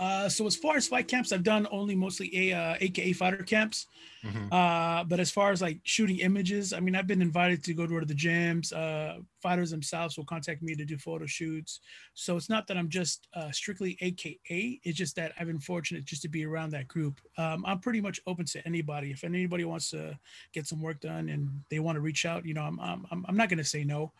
Uh, 0.00 0.30
so 0.30 0.46
as 0.46 0.56
far 0.56 0.76
as 0.78 0.88
fight 0.88 1.06
camps, 1.06 1.30
I've 1.30 1.42
done 1.42 1.68
only 1.70 1.94
mostly 1.94 2.50
a 2.50 2.56
uh, 2.56 2.76
AKA 2.80 3.12
fighter 3.12 3.42
camps. 3.42 3.86
Mm-hmm. 4.24 4.50
Uh, 4.50 5.04
but 5.04 5.20
as 5.20 5.30
far 5.30 5.52
as 5.52 5.60
like 5.60 5.78
shooting 5.84 6.20
images, 6.20 6.72
I 6.72 6.80
mean, 6.80 6.96
I've 6.96 7.06
been 7.06 7.20
invited 7.20 7.62
to 7.64 7.74
go 7.74 7.86
to 7.86 8.06
the 8.06 8.14
gyms. 8.14 8.72
Uh, 8.72 9.20
fighters 9.42 9.70
themselves 9.70 10.16
will 10.16 10.24
contact 10.24 10.62
me 10.62 10.74
to 10.74 10.86
do 10.86 10.96
photo 10.96 11.26
shoots. 11.26 11.80
So 12.14 12.38
it's 12.38 12.48
not 12.48 12.66
that 12.68 12.78
I'm 12.78 12.88
just 12.88 13.28
uh, 13.34 13.50
strictly 13.50 13.98
AKA. 14.00 14.80
It's 14.82 14.96
just 14.96 15.16
that 15.16 15.32
I've 15.38 15.48
been 15.48 15.60
fortunate 15.60 16.06
just 16.06 16.22
to 16.22 16.28
be 16.28 16.46
around 16.46 16.70
that 16.70 16.88
group. 16.88 17.20
Um, 17.36 17.62
I'm 17.66 17.80
pretty 17.80 18.00
much 18.00 18.20
open 18.26 18.46
to 18.46 18.66
anybody. 18.66 19.10
If 19.10 19.22
anybody 19.22 19.64
wants 19.64 19.90
to 19.90 20.18
get 20.54 20.66
some 20.66 20.80
work 20.80 21.00
done 21.00 21.28
and 21.28 21.50
they 21.68 21.78
want 21.78 21.96
to 21.96 22.00
reach 22.00 22.24
out, 22.24 22.46
you 22.46 22.54
know, 22.54 22.62
I'm 22.62 22.80
I'm, 22.80 23.26
I'm 23.28 23.36
not 23.36 23.50
going 23.50 23.58
to 23.58 23.64
say 23.64 23.84
no. 23.84 24.12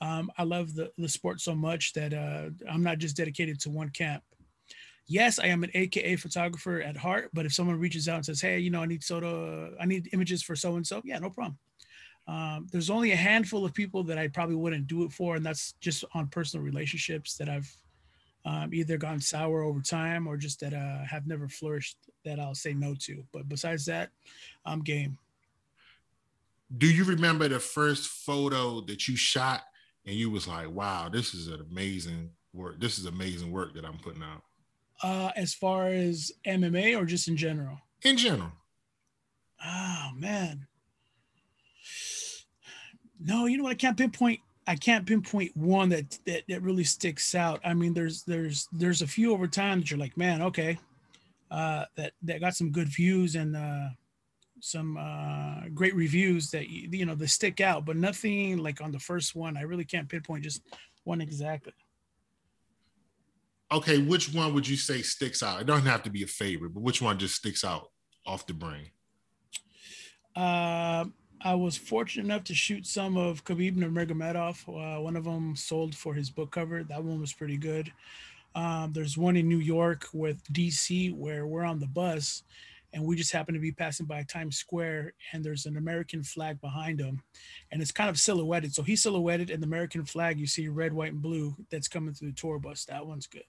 Um, 0.00 0.30
I 0.38 0.44
love 0.44 0.74
the, 0.74 0.90
the 0.96 1.08
sport 1.08 1.42
so 1.42 1.54
much 1.54 1.92
that 1.92 2.14
uh, 2.14 2.50
I'm 2.70 2.82
not 2.82 2.98
just 2.98 3.16
dedicated 3.16 3.60
to 3.60 3.70
one 3.70 3.90
camp 3.90 4.22
yes, 5.06 5.38
I 5.38 5.46
am 5.46 5.64
an 5.64 5.70
AKA 5.74 6.16
photographer 6.16 6.80
at 6.80 6.96
heart, 6.96 7.30
but 7.32 7.46
if 7.46 7.54
someone 7.54 7.78
reaches 7.78 8.08
out 8.08 8.16
and 8.16 8.26
says, 8.26 8.40
hey, 8.40 8.58
you 8.58 8.70
know, 8.70 8.82
I 8.82 8.86
need 8.86 9.02
soda, 9.02 9.70
I 9.80 9.86
need 9.86 10.08
images 10.12 10.42
for 10.42 10.56
so 10.56 10.76
and 10.76 10.86
so, 10.86 11.00
yeah, 11.04 11.18
no 11.18 11.30
problem. 11.30 11.58
Um, 12.28 12.66
there's 12.72 12.90
only 12.90 13.12
a 13.12 13.16
handful 13.16 13.64
of 13.64 13.72
people 13.72 14.02
that 14.04 14.18
I 14.18 14.28
probably 14.28 14.56
wouldn't 14.56 14.88
do 14.88 15.04
it 15.04 15.12
for, 15.12 15.36
and 15.36 15.46
that's 15.46 15.74
just 15.80 16.04
on 16.14 16.26
personal 16.26 16.64
relationships 16.64 17.36
that 17.36 17.48
I've 17.48 17.72
um, 18.44 18.72
either 18.72 18.96
gone 18.96 19.20
sour 19.20 19.62
over 19.62 19.80
time 19.80 20.26
or 20.26 20.36
just 20.36 20.60
that 20.60 20.72
uh, 20.72 21.04
have 21.04 21.26
never 21.26 21.48
flourished 21.48 21.98
that 22.24 22.38
I'll 22.38 22.54
say 22.54 22.74
no 22.74 22.94
to. 23.00 23.24
But 23.32 23.48
besides 23.48 23.84
that, 23.86 24.10
I'm 24.64 24.82
game. 24.82 25.18
Do 26.78 26.86
you 26.86 27.04
remember 27.04 27.48
the 27.48 27.60
first 27.60 28.08
photo 28.08 28.80
that 28.82 29.06
you 29.06 29.16
shot 29.16 29.62
and 30.04 30.14
you 30.14 30.30
was 30.30 30.48
like, 30.48 30.70
wow, 30.70 31.08
this 31.08 31.34
is 31.34 31.48
an 31.48 31.64
amazing 31.70 32.30
work. 32.52 32.80
This 32.80 32.98
is 32.98 33.06
amazing 33.06 33.52
work 33.52 33.74
that 33.74 33.84
I'm 33.84 33.98
putting 33.98 34.22
out? 34.22 34.42
Uh, 35.02 35.30
as 35.36 35.54
far 35.54 35.88
as 35.88 36.32
MMA 36.46 36.98
or 36.98 37.04
just 37.04 37.28
in 37.28 37.36
general? 37.36 37.78
In 38.02 38.16
general. 38.16 38.52
Oh 39.64 40.10
man. 40.14 40.66
No, 43.18 43.46
you 43.46 43.56
know 43.56 43.64
what? 43.64 43.72
I 43.72 43.76
can't 43.76 43.96
pinpoint 43.96 44.40
I 44.66 44.74
can't 44.74 45.06
pinpoint 45.06 45.56
one 45.56 45.90
that, 45.90 46.18
that 46.26 46.42
that 46.48 46.62
really 46.62 46.84
sticks 46.84 47.34
out. 47.34 47.60
I 47.64 47.72
mean, 47.74 47.94
there's 47.94 48.24
there's 48.24 48.68
there's 48.72 49.02
a 49.02 49.06
few 49.06 49.32
over 49.32 49.46
time 49.46 49.80
that 49.80 49.90
you're 49.90 50.00
like, 50.00 50.16
man, 50.16 50.42
okay, 50.42 50.78
uh, 51.50 51.84
that 51.96 52.12
that 52.22 52.40
got 52.40 52.56
some 52.56 52.70
good 52.70 52.88
views 52.88 53.36
and 53.36 53.56
uh, 53.56 53.88
some 54.60 54.96
uh, 54.96 55.68
great 55.72 55.94
reviews 55.94 56.50
that 56.50 56.68
you 56.68 57.06
know 57.06 57.14
that 57.14 57.28
stick 57.28 57.60
out, 57.60 57.84
but 57.84 57.96
nothing 57.96 58.58
like 58.58 58.80
on 58.80 58.90
the 58.90 58.98
first 58.98 59.36
one. 59.36 59.56
I 59.56 59.62
really 59.62 59.84
can't 59.84 60.08
pinpoint 60.08 60.42
just 60.42 60.62
one 61.04 61.20
exactly. 61.20 61.72
Okay, 63.72 63.98
which 63.98 64.32
one 64.32 64.54
would 64.54 64.68
you 64.68 64.76
say 64.76 65.02
sticks 65.02 65.42
out? 65.42 65.60
It 65.60 65.66
doesn't 65.66 65.86
have 65.86 66.04
to 66.04 66.10
be 66.10 66.22
a 66.22 66.26
favorite, 66.26 66.72
but 66.74 66.82
which 66.82 67.02
one 67.02 67.18
just 67.18 67.34
sticks 67.34 67.64
out 67.64 67.88
off 68.24 68.46
the 68.46 68.54
brain? 68.54 68.90
Uh, 70.36 71.06
I 71.42 71.54
was 71.54 71.76
fortunate 71.76 72.24
enough 72.24 72.44
to 72.44 72.54
shoot 72.54 72.86
some 72.86 73.16
of 73.16 73.44
Khabib 73.44 73.76
Nurmagomedov. 73.76 74.68
Uh, 74.68 75.00
one 75.00 75.16
of 75.16 75.24
them 75.24 75.56
sold 75.56 75.94
for 75.94 76.14
his 76.14 76.30
book 76.30 76.52
cover. 76.52 76.84
That 76.84 77.02
one 77.02 77.20
was 77.20 77.32
pretty 77.32 77.56
good. 77.56 77.92
Um, 78.54 78.92
there's 78.92 79.18
one 79.18 79.36
in 79.36 79.48
New 79.48 79.58
York 79.58 80.06
with 80.12 80.42
DC 80.52 81.14
where 81.14 81.46
we're 81.46 81.64
on 81.64 81.78
the 81.78 81.86
bus 81.86 82.42
and 82.96 83.04
we 83.04 83.14
just 83.14 83.30
happen 83.30 83.52
to 83.52 83.60
be 83.60 83.72
passing 83.72 84.06
by 84.06 84.22
Times 84.22 84.56
Square 84.56 85.12
and 85.32 85.44
there's 85.44 85.66
an 85.66 85.76
American 85.76 86.22
flag 86.22 86.58
behind 86.62 86.98
him 86.98 87.22
and 87.70 87.82
it's 87.82 87.92
kind 87.92 88.08
of 88.08 88.18
silhouetted. 88.18 88.74
So 88.74 88.82
he's 88.82 89.02
silhouetted 89.02 89.50
and 89.50 89.62
the 89.62 89.66
American 89.66 90.06
flag, 90.06 90.40
you 90.40 90.46
see 90.46 90.68
red, 90.68 90.94
white, 90.94 91.12
and 91.12 91.20
blue 91.20 91.54
that's 91.70 91.88
coming 91.88 92.14
through 92.14 92.30
the 92.30 92.34
tour 92.34 92.58
bus. 92.58 92.86
That 92.86 93.06
one's 93.06 93.26
good. 93.26 93.44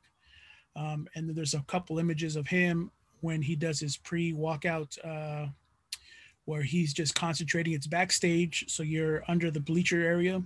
Um, 0.75 1.07
and 1.15 1.29
then 1.29 1.35
there's 1.35 1.53
a 1.53 1.63
couple 1.65 1.97
images 1.97 2.35
of 2.35 2.45
him 2.45 2.91
when 3.21 3.41
he 3.41 3.55
does 3.55 3.79
his 3.79 3.95
pre 3.95 4.33
walkout 4.33 4.97
uh, 5.05 5.47
where 6.43 6.61
he's 6.61 6.93
just 6.93 7.15
concentrating. 7.15 7.71
It's 7.71 7.87
backstage, 7.87 8.65
so 8.67 8.83
you're 8.83 9.23
under 9.29 9.49
the 9.49 9.59
bleacher 9.59 10.01
area, 10.01 10.41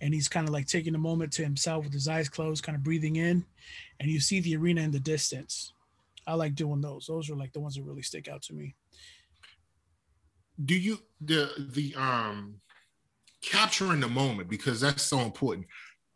and 0.00 0.14
he's 0.14 0.28
kind 0.28 0.46
of 0.46 0.52
like 0.52 0.66
taking 0.66 0.94
a 0.94 0.98
moment 0.98 1.32
to 1.34 1.42
himself 1.42 1.84
with 1.84 1.92
his 1.92 2.08
eyes 2.08 2.28
closed, 2.28 2.62
kind 2.62 2.76
of 2.76 2.84
breathing 2.84 3.16
in, 3.16 3.44
and 4.00 4.10
you 4.10 4.20
see 4.20 4.40
the 4.40 4.56
arena 4.56 4.82
in 4.82 4.90
the 4.90 5.00
distance. 5.00 5.73
I 6.26 6.34
like 6.34 6.54
doing 6.54 6.80
those. 6.80 7.06
Those 7.06 7.30
are 7.30 7.36
like 7.36 7.52
the 7.52 7.60
ones 7.60 7.74
that 7.74 7.82
really 7.82 8.02
stick 8.02 8.28
out 8.28 8.42
to 8.42 8.54
me. 8.54 8.74
Do 10.64 10.74
you 10.74 10.98
the 11.20 11.50
the 11.58 11.94
um 11.96 12.56
capturing 13.42 14.00
the 14.00 14.08
moment 14.08 14.48
because 14.48 14.80
that's 14.80 15.02
so 15.02 15.20
important? 15.20 15.66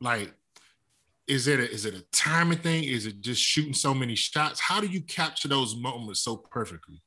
Like, 0.00 0.33
is 1.27 1.49
it 1.49 1.61
a, 1.61 1.71
is 1.71 1.85
it 1.85 1.95
a 1.95 2.03
timing 2.12 2.59
thing? 2.59 2.85
Is 2.85 3.07
it 3.07 3.21
just 3.21 3.43
shooting 3.43 3.75
so 3.75 3.93
many 3.93 4.15
shots? 4.15 4.61
How 4.61 4.81
do 4.81 4.87
you 4.87 5.00
capture 5.00 5.49
those 5.49 5.77
moments 5.77 6.21
so 6.21 6.37
perfectly? 6.37 7.03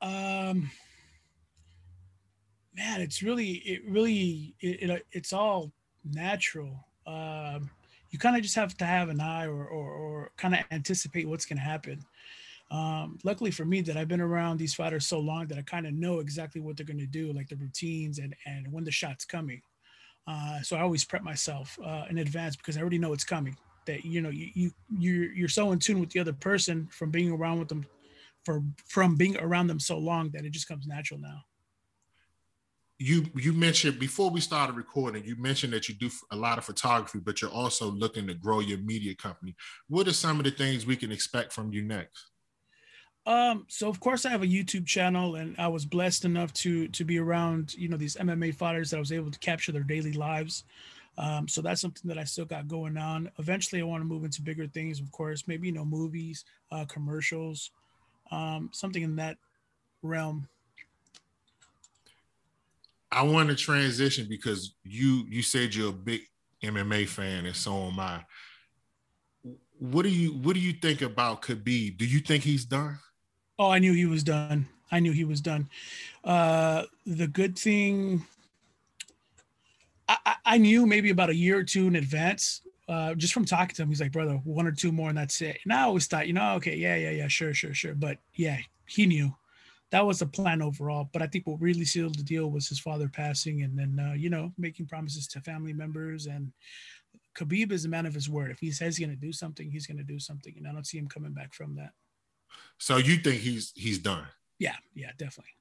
Um 0.00 0.70
man, 2.74 3.00
it's 3.00 3.22
really, 3.22 3.52
it 3.64 3.82
really, 3.88 4.54
it, 4.60 4.90
it 4.90 5.06
it's 5.12 5.32
all 5.32 5.72
natural. 6.04 6.86
Um, 7.06 7.70
you 8.10 8.18
kind 8.18 8.36
of 8.36 8.42
just 8.42 8.54
have 8.54 8.76
to 8.78 8.84
have 8.84 9.08
an 9.08 9.20
eye 9.20 9.46
or, 9.46 9.66
or, 9.66 9.90
or 9.92 10.32
kind 10.36 10.54
of 10.54 10.60
anticipate 10.70 11.28
what's 11.28 11.46
going 11.46 11.58
to 11.58 11.64
happen. 11.64 12.00
Um, 12.72 13.18
luckily 13.22 13.50
for 13.50 13.66
me 13.66 13.82
that 13.82 13.98
I've 13.98 14.08
been 14.08 14.22
around 14.22 14.56
these 14.56 14.72
fighters 14.72 15.06
so 15.06 15.20
long 15.20 15.46
that 15.48 15.58
I 15.58 15.62
kind 15.62 15.86
of 15.86 15.92
know 15.92 16.20
exactly 16.20 16.60
what 16.62 16.76
they're 16.76 16.86
going 16.86 16.98
to 16.98 17.06
do, 17.06 17.30
like 17.34 17.48
the 17.48 17.56
routines 17.56 18.18
and, 18.18 18.34
and 18.46 18.66
when 18.72 18.82
the 18.82 18.90
shot's 18.90 19.26
coming. 19.26 19.60
Uh, 20.26 20.62
so 20.62 20.76
I 20.76 20.80
always 20.80 21.04
prep 21.04 21.22
myself 21.22 21.78
uh, 21.84 22.04
in 22.08 22.18
advance 22.18 22.56
because 22.56 22.78
I 22.78 22.80
already 22.80 22.98
know 22.98 23.12
it's 23.12 23.24
coming. 23.24 23.56
That 23.84 24.04
you 24.04 24.22
know 24.22 24.30
you 24.30 24.48
you 24.54 24.70
you're, 24.96 25.32
you're 25.32 25.48
so 25.48 25.72
in 25.72 25.80
tune 25.80 25.98
with 25.98 26.10
the 26.10 26.20
other 26.20 26.32
person 26.32 26.88
from 26.92 27.10
being 27.10 27.32
around 27.32 27.58
with 27.58 27.68
them, 27.68 27.84
for 28.44 28.62
from 28.88 29.16
being 29.16 29.36
around 29.38 29.66
them 29.66 29.80
so 29.80 29.98
long 29.98 30.30
that 30.30 30.44
it 30.44 30.50
just 30.50 30.68
comes 30.68 30.86
natural 30.86 31.18
now 31.20 31.42
you 33.02 33.26
you 33.34 33.52
mentioned 33.52 33.98
before 33.98 34.30
we 34.30 34.40
started 34.40 34.76
recording 34.76 35.24
you 35.24 35.34
mentioned 35.36 35.72
that 35.72 35.88
you 35.88 35.94
do 35.96 36.08
a 36.30 36.36
lot 36.36 36.58
of 36.58 36.64
photography 36.64 37.18
but 37.18 37.42
you're 37.42 37.50
also 37.50 37.90
looking 37.90 38.28
to 38.28 38.34
grow 38.34 38.60
your 38.60 38.78
media 38.78 39.12
company 39.16 39.56
what 39.88 40.06
are 40.06 40.12
some 40.12 40.38
of 40.38 40.44
the 40.44 40.50
things 40.52 40.86
we 40.86 40.94
can 40.94 41.10
expect 41.10 41.52
from 41.52 41.72
you 41.72 41.82
next 41.82 42.31
um 43.26 43.64
so 43.68 43.88
of 43.88 44.00
course 44.00 44.26
i 44.26 44.30
have 44.30 44.42
a 44.42 44.46
youtube 44.46 44.86
channel 44.86 45.36
and 45.36 45.54
i 45.58 45.68
was 45.68 45.84
blessed 45.84 46.24
enough 46.24 46.52
to 46.52 46.88
to 46.88 47.04
be 47.04 47.18
around 47.18 47.74
you 47.74 47.88
know 47.88 47.96
these 47.96 48.16
mma 48.16 48.54
fighters 48.54 48.90
that 48.90 48.96
i 48.96 49.00
was 49.00 49.12
able 49.12 49.30
to 49.30 49.38
capture 49.38 49.70
their 49.70 49.82
daily 49.84 50.12
lives 50.12 50.64
um, 51.18 51.46
so 51.46 51.60
that's 51.60 51.80
something 51.80 52.08
that 52.08 52.18
I 52.18 52.24
still 52.24 52.44
got 52.44 52.68
going 52.68 52.96
on. 52.96 53.30
Eventually, 53.38 53.80
I 53.80 53.84
want 53.84 54.00
to 54.00 54.06
move 54.06 54.24
into 54.24 54.40
bigger 54.40 54.66
things, 54.66 55.00
of 55.00 55.10
course, 55.12 55.46
maybe 55.46 55.66
you 55.66 55.72
know 55.72 55.84
movies, 55.84 56.44
uh, 56.70 56.84
commercials, 56.86 57.70
um, 58.30 58.70
something 58.72 59.02
in 59.02 59.16
that 59.16 59.36
realm. 60.02 60.48
I 63.10 63.22
want 63.22 63.50
to 63.50 63.54
transition 63.54 64.26
because 64.28 64.74
you 64.84 65.24
you 65.28 65.42
said 65.42 65.74
you're 65.74 65.90
a 65.90 65.92
big 65.92 66.22
MMA 66.62 67.06
fan, 67.08 67.44
and 67.44 67.56
so 67.56 67.88
am 67.88 68.00
I. 68.00 68.24
What 69.78 70.04
do 70.04 70.08
you 70.08 70.30
what 70.30 70.54
do 70.54 70.60
you 70.60 70.72
think 70.72 71.02
about 71.02 71.42
Khabib? 71.42 71.98
Do 71.98 72.06
you 72.06 72.20
think 72.20 72.42
he's 72.42 72.64
done? 72.64 72.98
Oh, 73.62 73.70
I 73.70 73.78
knew 73.78 73.92
he 73.92 74.06
was 74.06 74.24
done. 74.24 74.66
I 74.90 74.98
knew 74.98 75.12
he 75.12 75.22
was 75.22 75.40
done. 75.40 75.68
Uh, 76.24 76.82
the 77.06 77.28
good 77.28 77.56
thing, 77.56 78.26
I, 80.08 80.34
I 80.44 80.58
knew 80.58 80.84
maybe 80.84 81.10
about 81.10 81.30
a 81.30 81.36
year 81.36 81.58
or 81.58 81.62
two 81.62 81.86
in 81.86 81.94
advance. 81.94 82.62
Uh, 82.88 83.14
just 83.14 83.32
from 83.32 83.44
talking 83.44 83.76
to 83.76 83.82
him, 83.82 83.88
he's 83.88 84.00
like, 84.00 84.10
brother, 84.10 84.34
one 84.42 84.66
or 84.66 84.72
two 84.72 84.90
more, 84.90 85.10
and 85.10 85.16
that's 85.16 85.40
it. 85.42 85.58
And 85.62 85.72
I 85.72 85.82
always 85.82 86.08
thought, 86.08 86.26
you 86.26 86.32
know, 86.32 86.54
okay, 86.54 86.74
yeah, 86.74 86.96
yeah, 86.96 87.10
yeah, 87.10 87.28
sure, 87.28 87.54
sure, 87.54 87.72
sure. 87.72 87.94
But 87.94 88.18
yeah, 88.34 88.58
he 88.86 89.06
knew 89.06 89.32
that 89.90 90.04
was 90.04 90.18
the 90.18 90.26
plan 90.26 90.60
overall. 90.60 91.08
But 91.12 91.22
I 91.22 91.28
think 91.28 91.46
what 91.46 91.60
really 91.60 91.84
sealed 91.84 92.16
the 92.16 92.24
deal 92.24 92.50
was 92.50 92.68
his 92.68 92.80
father 92.80 93.08
passing, 93.08 93.62
and 93.62 93.78
then 93.78 94.04
uh, 94.04 94.14
you 94.14 94.28
know 94.28 94.52
making 94.58 94.86
promises 94.86 95.28
to 95.28 95.40
family 95.40 95.72
members. 95.72 96.26
And 96.26 96.50
Khabib 97.38 97.70
is 97.70 97.84
a 97.84 97.88
man 97.88 98.06
of 98.06 98.14
his 98.14 98.28
word. 98.28 98.50
If 98.50 98.58
he 98.58 98.72
says 98.72 98.96
he's 98.96 99.06
going 99.06 99.16
to 99.16 99.24
do 99.24 99.32
something, 99.32 99.70
he's 99.70 99.86
going 99.86 99.98
to 99.98 100.02
do 100.02 100.18
something, 100.18 100.52
and 100.58 100.66
I 100.66 100.72
don't 100.72 100.84
see 100.84 100.98
him 100.98 101.06
coming 101.06 101.32
back 101.32 101.54
from 101.54 101.76
that. 101.76 101.92
So 102.78 102.96
you 102.96 103.16
think 103.16 103.40
he's 103.40 103.72
he's 103.74 103.98
done? 103.98 104.26
Yeah, 104.58 104.76
yeah, 104.94 105.10
definitely. 105.16 105.52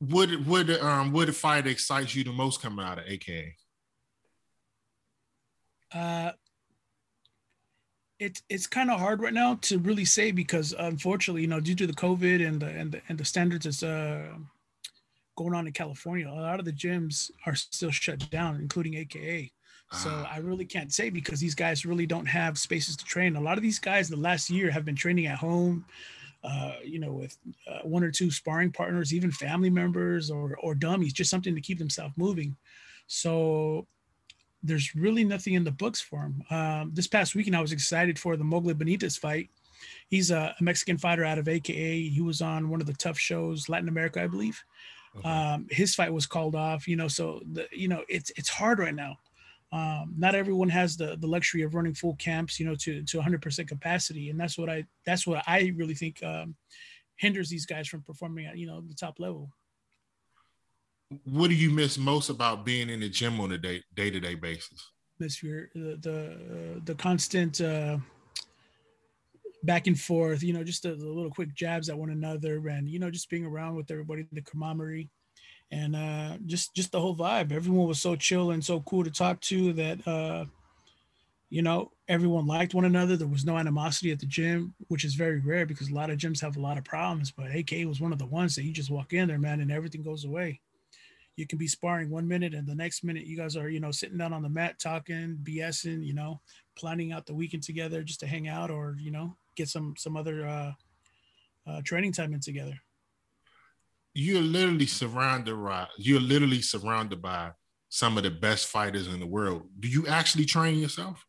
Would 0.00 0.46
would 0.46 0.70
um 0.70 1.12
would 1.12 1.34
fight 1.36 1.66
excites 1.66 2.14
you 2.14 2.24
the 2.24 2.32
most 2.32 2.62
coming 2.62 2.84
out 2.84 2.98
of 2.98 3.04
AKA? 3.06 3.56
Uh, 5.92 6.32
it's 8.18 8.42
it's 8.48 8.66
kind 8.66 8.90
of 8.90 9.00
hard 9.00 9.20
right 9.20 9.32
now 9.32 9.56
to 9.62 9.78
really 9.78 10.04
say 10.04 10.30
because 10.30 10.74
unfortunately, 10.78 11.42
you 11.42 11.48
know, 11.48 11.60
due 11.60 11.74
to 11.74 11.86
the 11.86 11.92
COVID 11.92 12.46
and 12.46 12.60
the 12.60 12.66
and 12.66 12.92
the 12.92 13.00
and 13.08 13.18
the 13.18 13.24
standards 13.24 13.64
that's 13.64 13.82
uh, 13.82 14.28
going 15.36 15.54
on 15.54 15.66
in 15.66 15.72
California, 15.72 16.28
a 16.28 16.30
lot 16.30 16.58
of 16.58 16.66
the 16.66 16.72
gyms 16.72 17.30
are 17.46 17.54
still 17.54 17.90
shut 17.90 18.30
down, 18.30 18.56
including 18.56 18.94
AKA. 18.94 19.50
So 19.92 20.10
ah. 20.12 20.30
I 20.32 20.38
really 20.38 20.64
can't 20.64 20.92
say 20.92 21.10
because 21.10 21.40
these 21.40 21.54
guys 21.54 21.84
really 21.84 22.06
don't 22.06 22.26
have 22.26 22.58
spaces 22.58 22.96
to 22.96 23.04
train. 23.04 23.36
A 23.36 23.40
lot 23.40 23.56
of 23.56 23.62
these 23.62 23.78
guys 23.78 24.08
the 24.08 24.16
last 24.16 24.48
year 24.48 24.70
have 24.70 24.84
been 24.84 24.94
training 24.94 25.26
at 25.26 25.38
home, 25.38 25.84
uh, 26.44 26.74
you 26.84 27.00
know, 27.00 27.12
with 27.12 27.36
uh, 27.68 27.80
one 27.82 28.04
or 28.04 28.10
two 28.12 28.30
sparring 28.30 28.70
partners, 28.70 29.12
even 29.12 29.32
family 29.32 29.70
members 29.70 30.30
or 30.30 30.56
or 30.62 30.74
dummies, 30.74 31.12
just 31.12 31.30
something 31.30 31.54
to 31.54 31.60
keep 31.60 31.78
themselves 31.78 32.14
moving. 32.16 32.56
So 33.08 33.86
there's 34.62 34.94
really 34.94 35.24
nothing 35.24 35.54
in 35.54 35.64
the 35.64 35.70
books 35.72 36.00
for 36.00 36.20
him. 36.20 36.44
Um, 36.50 36.90
this 36.94 37.06
past 37.06 37.34
weekend, 37.34 37.56
I 37.56 37.60
was 37.60 37.72
excited 37.72 38.18
for 38.18 38.36
the 38.36 38.44
Moggly 38.44 38.74
Benitez 38.74 39.18
fight. 39.18 39.50
He's 40.08 40.30
a, 40.30 40.54
a, 40.58 40.62
Mexican 40.62 40.98
fighter 40.98 41.24
out 41.24 41.38
of 41.38 41.48
AKA. 41.48 42.08
He 42.08 42.20
was 42.20 42.42
on 42.42 42.68
one 42.68 42.80
of 42.80 42.86
the 42.86 42.92
TUF 42.92 43.18
shows, 43.18 43.68
Latin 43.68 43.88
America, 43.88 44.22
I 44.22 44.26
believe. 44.26 44.62
Okay. 45.16 45.28
Um, 45.28 45.66
his 45.70 45.94
fight 45.94 46.12
was 46.12 46.26
called 46.26 46.54
off, 46.54 46.86
you 46.86 46.96
know. 46.96 47.08
So 47.08 47.40
the, 47.52 47.66
you 47.72 47.88
know, 47.88 48.04
it's 48.08 48.30
it's 48.36 48.48
hard 48.48 48.78
right 48.78 48.94
now. 48.94 49.18
Um, 49.72 50.14
not 50.16 50.34
everyone 50.34 50.68
has 50.68 50.96
the 50.96 51.16
the 51.20 51.28
luxury 51.28 51.62
of 51.62 51.74
running 51.74 51.94
full 51.94 52.16
camps, 52.16 52.58
you 52.58 52.66
know, 52.66 52.74
to 52.76 53.02
to 53.04 53.18
100% 53.18 53.68
capacity, 53.68 54.30
and 54.30 54.38
that's 54.40 54.58
what 54.58 54.68
I 54.68 54.84
that's 55.06 55.26
what 55.26 55.44
I 55.46 55.72
really 55.76 55.94
think 55.94 56.22
um, 56.24 56.56
hinders 57.16 57.48
these 57.48 57.66
guys 57.66 57.86
from 57.86 58.02
performing 58.02 58.46
at 58.46 58.58
you 58.58 58.66
know 58.66 58.80
the 58.80 58.94
top 58.94 59.20
level 59.20 59.50
what 61.24 61.48
do 61.48 61.54
you 61.54 61.70
miss 61.70 61.98
most 61.98 62.30
about 62.30 62.64
being 62.64 62.88
in 62.88 63.00
the 63.00 63.08
gym 63.08 63.40
on 63.40 63.52
a 63.52 63.58
day 63.58 63.82
day 63.94 64.10
to 64.10 64.20
day 64.20 64.34
basis? 64.34 64.90
Miss 65.18 65.42
your 65.42 65.68
the 65.74 65.98
the, 66.00 66.76
uh, 66.76 66.80
the 66.84 66.94
constant 66.94 67.60
uh, 67.60 67.98
back 69.64 69.86
and 69.86 69.98
forth. 69.98 70.42
You 70.42 70.52
know, 70.52 70.64
just 70.64 70.84
the, 70.84 70.94
the, 70.94 71.06
little 71.06 71.30
quick 71.30 71.54
jabs 71.54 71.88
at 71.88 71.98
one 71.98 72.10
another, 72.10 72.66
and 72.68 72.88
you 72.88 72.98
know, 72.98 73.10
just 73.10 73.28
being 73.28 73.44
around 73.44 73.74
with 73.74 73.90
everybody, 73.90 74.26
the 74.32 74.42
camaraderie, 74.42 75.10
and 75.70 75.94
uh, 75.94 76.36
just 76.46 76.74
just 76.74 76.92
the 76.92 77.00
whole 77.00 77.16
vibe. 77.16 77.52
Everyone 77.52 77.86
was 77.86 78.00
so 78.00 78.16
chill 78.16 78.50
and 78.50 78.64
so 78.64 78.80
cool 78.80 79.04
to 79.04 79.10
talk 79.10 79.40
to 79.42 79.72
that. 79.74 80.06
Uh, 80.06 80.44
you 81.48 81.62
know, 81.62 81.90
everyone 82.06 82.46
liked 82.46 82.74
one 82.74 82.84
another. 82.84 83.16
There 83.16 83.26
was 83.26 83.44
no 83.44 83.58
animosity 83.58 84.12
at 84.12 84.20
the 84.20 84.26
gym, 84.26 84.72
which 84.86 85.04
is 85.04 85.14
very 85.14 85.40
rare 85.40 85.66
because 85.66 85.90
a 85.90 85.94
lot 85.94 86.08
of 86.08 86.16
gyms 86.16 86.40
have 86.40 86.56
a 86.56 86.60
lot 86.60 86.78
of 86.78 86.84
problems. 86.84 87.32
But 87.32 87.54
AK 87.54 87.86
was 87.86 88.00
one 88.00 88.12
of 88.12 88.20
the 88.20 88.26
ones 88.26 88.54
that 88.54 88.62
you 88.62 88.72
just 88.72 88.90
walk 88.90 89.12
in 89.12 89.26
there, 89.26 89.38
man, 89.38 89.60
and 89.60 89.72
everything 89.72 90.02
goes 90.02 90.24
away 90.24 90.60
you 91.40 91.46
can 91.46 91.58
be 91.58 91.66
sparring 91.66 92.10
one 92.10 92.28
minute 92.28 92.52
and 92.52 92.66
the 92.66 92.74
next 92.74 93.02
minute 93.02 93.24
you 93.24 93.36
guys 93.36 93.56
are 93.56 93.70
you 93.70 93.80
know 93.80 93.90
sitting 93.90 94.18
down 94.18 94.34
on 94.34 94.42
the 94.42 94.48
mat 94.48 94.78
talking 94.78 95.38
bsing 95.42 96.04
you 96.04 96.12
know 96.12 96.38
planning 96.76 97.12
out 97.12 97.24
the 97.24 97.34
weekend 97.34 97.62
together 97.62 98.02
just 98.02 98.20
to 98.20 98.26
hang 98.26 98.46
out 98.46 98.70
or 98.70 98.96
you 99.00 99.10
know 99.10 99.34
get 99.56 99.66
some 99.66 99.94
some 99.96 100.18
other 100.18 100.46
uh, 100.46 100.72
uh 101.66 101.80
training 101.82 102.12
time 102.12 102.34
in 102.34 102.40
together 102.40 102.74
you're 104.12 104.42
literally 104.42 104.86
surrounded 104.86 105.54
right 105.54 105.86
you're 105.96 106.20
literally 106.20 106.60
surrounded 106.60 107.22
by 107.22 107.50
some 107.90 108.16
of 108.16 108.22
the 108.22 108.30
best 108.30 108.68
fighters 108.68 109.08
in 109.08 109.20
the 109.20 109.26
world. 109.26 109.68
Do 109.78 109.88
you 109.88 110.06
actually 110.06 110.46
train 110.46 110.78
yourself? 110.78 111.26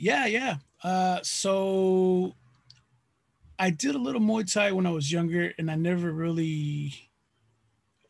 Yeah, 0.00 0.26
yeah. 0.26 0.56
Uh, 0.82 1.20
so 1.22 2.34
I 3.58 3.70
did 3.70 3.94
a 3.94 3.98
little 3.98 4.20
Muay 4.20 4.50
Thai 4.50 4.72
when 4.72 4.86
I 4.86 4.90
was 4.90 5.12
younger, 5.12 5.52
and 5.58 5.70
I 5.70 5.76
never 5.76 6.12
really 6.12 6.94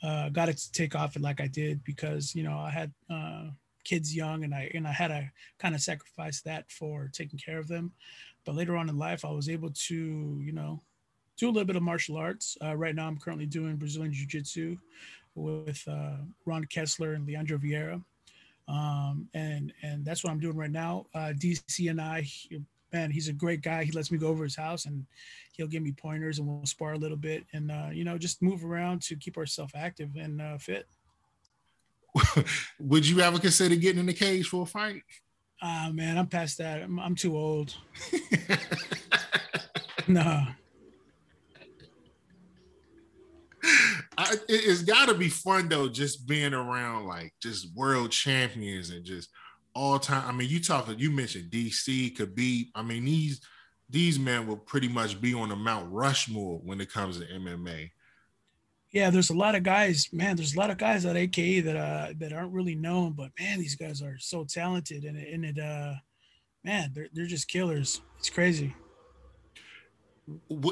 uh, 0.03 0.29
got 0.31 0.49
it 0.49 0.59
to 0.59 0.73
take 0.73 0.95
off 0.95 1.17
like 1.19 1.41
I 1.41 1.49
did 1.49 1.83
because 1.85 2.35
you 2.35 2.45
know 2.45 2.57
I 2.57 2.71
had 2.71 2.93
uh, 3.11 3.49
kids 3.85 4.15
young, 4.15 4.45
and 4.45 4.55
I 4.55 4.71
and 4.73 4.87
I 4.87 4.93
had 4.93 5.09
to 5.09 5.29
kind 5.59 5.75
of 5.75 5.81
sacrifice 5.81 6.43
that 6.43 6.71
for 6.71 7.11
taking 7.13 7.39
care 7.39 7.59
of 7.59 7.69
them. 7.69 7.93
But 8.45 8.55
later 8.55 8.77
on 8.77 8.89
in 8.89 8.97
life, 8.97 9.25
I 9.25 9.31
was 9.31 9.49
able 9.49 9.71
to 9.71 10.41
you 10.41 10.53
know 10.53 10.83
do 11.37 11.49
a 11.49 11.53
little 11.53 11.67
bit 11.67 11.77
of 11.77 11.83
martial 11.83 12.17
arts. 12.17 12.57
Uh, 12.63 12.77
right 12.77 12.95
now, 12.95 13.07
I'm 13.07 13.19
currently 13.19 13.47
doing 13.47 13.77
Brazilian 13.77 14.13
Jiu 14.13 14.27
Jitsu 14.27 14.77
with 15.35 15.83
uh, 15.89 16.17
Ron 16.45 16.65
Kessler 16.65 17.13
and 17.13 17.27
Leandro 17.27 17.59
Vieira. 17.59 18.03
Um, 18.69 19.29
and 19.35 19.73
and 19.83 20.05
that's 20.05 20.25
what 20.25 20.31
I'm 20.31 20.41
doing 20.41 20.57
right 20.57 20.71
now. 20.71 21.07
Uh, 21.15 21.33
DC 21.39 21.89
and 21.89 22.01
I, 22.01 22.27
man, 22.93 23.11
he's 23.11 23.29
a 23.29 23.33
great 23.33 23.63
guy. 23.63 23.85
He 23.85 23.93
lets 23.93 24.11
me 24.11 24.19
go 24.19 24.29
over 24.29 24.43
his 24.43 24.57
house 24.57 24.87
and 24.87 25.07
he'll 25.53 25.69
give 25.69 25.83
me 25.83 25.93
pointers 25.93 26.39
and 26.39 26.49
we'll 26.49 26.67
spar 26.67 26.95
a 26.95 26.99
little 26.99 27.17
bit 27.17 27.45
and 27.53 27.71
uh, 27.71 27.89
you 27.93 28.05
know 28.05 28.19
just 28.19 28.43
move 28.43 28.65
around 28.65 29.03
to 29.03 29.17
keep 29.17 29.37
ourselves 29.37 29.73
active 29.77 30.11
and 30.17 30.43
uh, 30.43 30.59
fit. 30.59 30.87
Would 32.81 33.07
you 33.07 33.21
ever 33.21 33.39
consider 33.39 33.77
getting 33.77 34.01
in 34.01 34.07
the 34.07 34.15
cage 34.15 34.49
for 34.49 34.63
a 34.63 34.67
fight? 34.67 35.03
Ah, 35.63 35.91
man, 35.93 36.19
I'm 36.19 36.27
past 36.27 36.59
that. 36.59 36.83
I'm, 36.83 36.99
I'm 36.99 37.15
too 37.15 37.37
old. 37.37 37.75
no. 40.09 40.47
I, 44.19 44.35
it's 44.49 44.83
got 44.83 45.09
to 45.09 45.15
be 45.15 45.29
fun 45.29 45.69
though, 45.69 45.89
just 45.89 46.27
being 46.27 46.55
around 46.55 47.07
like 47.07 47.35
just 47.41 47.75
world 47.77 48.11
champions 48.11 48.91
and 48.91 49.05
just 49.05 49.29
all 49.75 49.99
time. 49.99 50.25
I 50.27 50.33
mean, 50.33 50.49
you 50.49 50.61
talk, 50.61 50.89
you 50.97 51.11
mentioned 51.11 51.51
DC, 51.51 52.17
Khabib. 52.17 52.69
I 52.75 52.83
mean, 52.83 53.05
these 53.05 53.41
these 53.89 54.19
men 54.19 54.47
will 54.47 54.57
pretty 54.57 54.89
much 54.89 55.21
be 55.21 55.35
on 55.35 55.51
the 55.51 55.57
Mount 55.57 55.93
Rushmore 55.93 56.59
when 56.65 56.81
it 56.81 56.93
comes 56.93 57.19
to 57.19 57.27
MMA. 57.27 57.91
Yeah, 58.91 59.11
there's 59.11 59.31
a 59.31 59.37
lot 59.37 59.55
of 59.55 59.63
guys, 59.63 60.09
man. 60.13 60.37
There's 60.37 60.55
a 60.55 60.59
lot 60.59 60.71
of 60.71 60.79
guys 60.79 61.05
at 61.05 61.17
AKA 61.17 61.61
that 61.61 61.77
uh 61.77 62.13
that 62.19 62.33
aren't 62.33 62.53
really 62.53 62.75
known, 62.75 63.13
but 63.13 63.31
man, 63.39 63.59
these 63.59 63.77
guys 63.77 64.01
are 64.01 64.17
so 64.19 64.45
talented, 64.45 65.05
and 65.05 65.17
it, 65.19 65.33
and 65.33 65.45
it 65.45 65.59
uh, 65.59 65.95
man, 66.65 66.93
they're 66.95 67.09
they're 67.13 67.27
just 67.27 67.49
killers. 67.49 68.01
It's 68.19 68.31
crazy. 68.31 68.75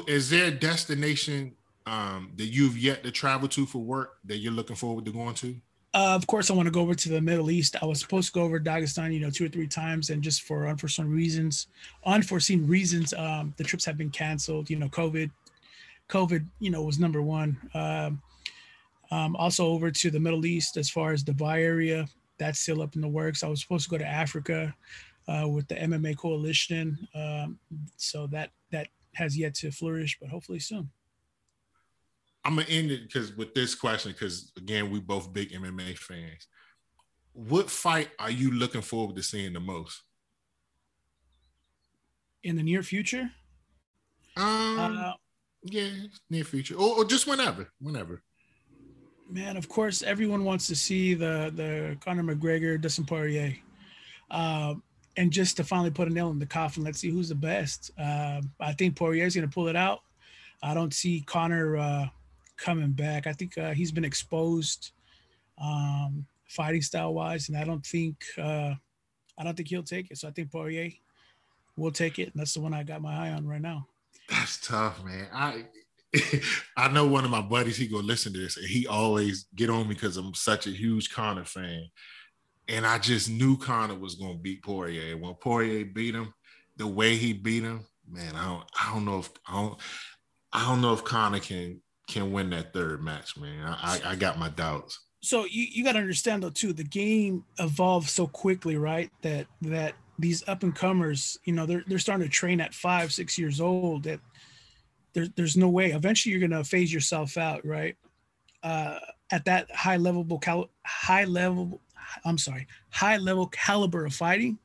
Is 0.07 0.31
there 0.31 0.47
a 0.47 0.51
destination 0.51 1.55
um, 1.85 2.31
that 2.35 2.45
you've 2.45 2.77
yet 2.77 3.03
to 3.03 3.11
travel 3.11 3.47
to 3.49 3.65
for 3.65 3.79
work 3.79 4.17
that 4.25 4.37
you're 4.37 4.51
looking 4.51 4.75
forward 4.75 5.05
to 5.05 5.11
going 5.11 5.35
to? 5.35 5.55
Uh, 5.93 6.13
of 6.13 6.27
course, 6.27 6.51
I 6.51 6.53
want 6.53 6.67
to 6.67 6.71
go 6.71 6.81
over 6.81 6.93
to 6.93 7.09
the 7.09 7.21
Middle 7.21 7.49
East. 7.49 7.77
I 7.81 7.85
was 7.85 8.01
supposed 8.01 8.27
to 8.27 8.33
go 8.33 8.43
over 8.43 8.59
to 8.59 8.69
Dagestan, 8.69 9.13
you 9.13 9.21
know, 9.21 9.29
two 9.29 9.45
or 9.45 9.49
three 9.49 9.67
times, 9.67 10.09
and 10.09 10.21
just 10.21 10.41
for 10.41 10.67
unforeseen 10.67 11.09
reasons, 11.09 11.67
unforeseen 12.05 12.67
reasons, 12.67 13.13
um, 13.13 13.53
the 13.55 13.63
trips 13.63 13.85
have 13.85 13.97
been 13.97 14.09
canceled. 14.09 14.69
You 14.69 14.77
know, 14.77 14.89
COVID, 14.89 15.31
COVID, 16.09 16.45
you 16.59 16.69
know, 16.69 16.83
was 16.83 16.99
number 16.99 17.21
one. 17.21 17.57
Um, 17.73 18.21
um, 19.09 19.37
also 19.37 19.67
over 19.67 19.89
to 19.89 20.11
the 20.11 20.19
Middle 20.19 20.45
East, 20.45 20.75
as 20.75 20.89
far 20.89 21.13
as 21.13 21.23
Dubai 21.23 21.61
area, 21.63 22.05
that's 22.37 22.59
still 22.59 22.81
up 22.81 22.95
in 22.95 23.01
the 23.01 23.07
works. 23.07 23.41
I 23.41 23.47
was 23.47 23.61
supposed 23.61 23.85
to 23.85 23.89
go 23.89 23.97
to 23.97 24.05
Africa 24.05 24.75
uh, 25.29 25.47
with 25.47 25.67
the 25.69 25.75
MMA 25.75 26.17
coalition, 26.17 27.07
um, 27.15 27.57
so 27.95 28.27
that 28.27 28.51
that 28.71 28.89
has 29.13 29.37
yet 29.37 29.53
to 29.55 29.71
flourish, 29.71 30.17
but 30.19 30.29
hopefully 30.29 30.59
soon. 30.59 30.89
I'm 32.45 32.55
gonna 32.55 32.67
end 32.69 32.91
it 32.91 33.07
because 33.07 33.35
with 33.35 33.55
this 33.55 33.73
question, 33.73 34.11
because 34.11 34.51
again, 34.55 34.91
we 34.91 34.99
both 34.99 35.33
big 35.33 35.51
MMA 35.51 35.97
fans. 35.97 36.47
What 37.33 37.71
fight 37.71 38.09
are 38.19 38.29
you 38.29 38.51
looking 38.51 38.81
forward 38.81 39.15
to 39.15 39.23
seeing 39.23 39.51
the 39.51 39.59
most? 39.59 40.03
In 42.43 42.55
the 42.55 42.61
near 42.61 42.83
future? 42.83 43.31
Um, 44.37 44.97
uh, 44.97 45.13
yeah, 45.63 45.89
near 46.29 46.43
future, 46.43 46.75
or, 46.75 46.97
or, 46.97 47.05
just 47.05 47.25
whenever, 47.25 47.71
whenever. 47.81 48.21
Man, 49.27 49.57
of 49.57 49.67
course, 49.67 50.03
everyone 50.03 50.43
wants 50.45 50.67
to 50.67 50.75
see 50.75 51.15
the 51.15 51.51
the 51.55 51.97
Conor 51.99 52.35
McGregor, 52.35 52.79
Dustin 52.79 53.05
Poirier, 53.05 53.55
uh, 54.29 54.75
and 55.17 55.31
just 55.31 55.57
to 55.57 55.63
finally 55.63 55.89
put 55.89 56.07
a 56.07 56.13
nail 56.13 56.29
in 56.29 56.37
the 56.37 56.45
coffin. 56.45 56.83
Let's 56.83 56.99
see 56.99 57.09
who's 57.09 57.29
the 57.29 57.35
best. 57.35 57.89
Uh, 57.97 58.41
I 58.59 58.73
think 58.73 58.95
Poirier's 58.95 59.33
going 59.33 59.47
to 59.47 59.53
pull 59.53 59.67
it 59.67 59.75
out. 59.75 60.01
I 60.61 60.75
don't 60.75 60.93
see 60.93 61.21
Conor 61.25 61.77
uh, 61.77 62.05
coming 62.57 62.91
back. 62.91 63.27
I 63.27 63.33
think 63.33 63.57
uh, 63.57 63.71
he's 63.71 63.91
been 63.91 64.05
exposed 64.05 64.91
um, 65.61 66.25
fighting 66.47 66.81
style 66.81 67.13
wise, 67.13 67.49
and 67.49 67.57
I 67.57 67.63
don't 67.63 67.85
think 67.85 68.23
uh, 68.37 68.73
I 69.37 69.43
don't 69.43 69.55
think 69.55 69.69
he'll 69.69 69.83
take 69.83 70.11
it. 70.11 70.17
So 70.17 70.27
I 70.27 70.31
think 70.31 70.51
Poirier 70.51 70.91
will 71.77 71.91
take 71.91 72.19
it, 72.19 72.31
and 72.31 72.33
that's 72.35 72.53
the 72.53 72.61
one 72.61 72.73
I 72.73 72.83
got 72.83 73.01
my 73.01 73.27
eye 73.27 73.31
on 73.31 73.47
right 73.47 73.61
now. 73.61 73.87
That's 74.29 74.59
tough, 74.59 75.03
man. 75.03 75.27
I 75.33 75.65
I 76.77 76.87
know 76.89 77.07
one 77.07 77.25
of 77.25 77.31
my 77.31 77.41
buddies. 77.41 77.77
He 77.77 77.87
go 77.87 77.97
listen 77.97 78.33
to 78.33 78.39
this, 78.39 78.57
and 78.57 78.67
he 78.67 78.87
always 78.87 79.45
get 79.55 79.69
on 79.69 79.87
me 79.87 79.93
because 79.93 80.17
I'm 80.17 80.33
such 80.33 80.67
a 80.67 80.71
huge 80.71 81.11
Conor 81.11 81.45
fan, 81.45 81.89
and 82.67 82.85
I 82.85 82.97
just 82.97 83.29
knew 83.29 83.57
Conor 83.57 83.95
was 83.95 84.15
going 84.15 84.37
to 84.37 84.41
beat 84.41 84.63
Poirier. 84.63 85.17
When 85.17 85.33
Poirier 85.35 85.85
beat 85.85 86.15
him, 86.15 86.33
the 86.77 86.87
way 86.87 87.15
he 87.15 87.33
beat 87.33 87.63
him, 87.63 87.85
man, 88.09 88.35
I 88.35 88.45
don't 88.45 88.63
I 88.79 88.93
don't 88.93 89.05
know 89.05 89.19
if 89.19 89.29
I 89.47 89.53
don't 89.53 89.77
I 90.53 90.65
don't 90.65 90.81
know 90.81 90.93
if 90.93 91.03
Conor 91.03 91.39
can 91.39 91.81
can 92.07 92.31
win 92.31 92.49
that 92.51 92.73
third 92.73 93.03
match, 93.03 93.37
man. 93.37 93.65
I, 93.65 93.99
I 94.05 94.15
got 94.15 94.37
my 94.37 94.49
doubts. 94.49 94.99
So 95.21 95.45
you, 95.45 95.65
you 95.71 95.83
got 95.83 95.93
to 95.93 95.99
understand 95.99 96.43
though 96.43 96.51
too, 96.51 96.71
the 96.71 96.83
game 96.83 97.43
evolves 97.59 98.11
so 98.11 98.27
quickly, 98.27 98.77
right? 98.77 99.09
That 99.21 99.47
that 99.63 99.95
these 100.19 100.47
up 100.47 100.63
and 100.63 100.75
comers, 100.75 101.39
you 101.45 101.53
know, 101.53 101.65
they're 101.65 101.83
they're 101.87 101.99
starting 101.99 102.27
to 102.27 102.31
train 102.31 102.61
at 102.61 102.73
five, 102.73 103.11
six 103.11 103.37
years 103.37 103.59
old. 103.59 104.03
That 104.03 104.19
there's 105.13 105.29
there's 105.31 105.57
no 105.57 105.69
way. 105.69 105.91
Eventually, 105.91 106.31
you're 106.31 106.47
gonna 106.47 106.63
phase 106.63 106.93
yourself 106.93 107.37
out, 107.37 107.65
right? 107.65 107.95
Uh, 108.61 108.99
at 109.31 109.45
that 109.45 109.73
high 109.73 109.97
level 109.97 110.37
cal- 110.39 110.69
high 110.85 111.25
level, 111.25 111.81
I'm 112.23 112.37
sorry, 112.37 112.67
high 112.91 113.17
level 113.17 113.47
caliber 113.47 114.05
of 114.05 114.13
fighting, 114.13 114.59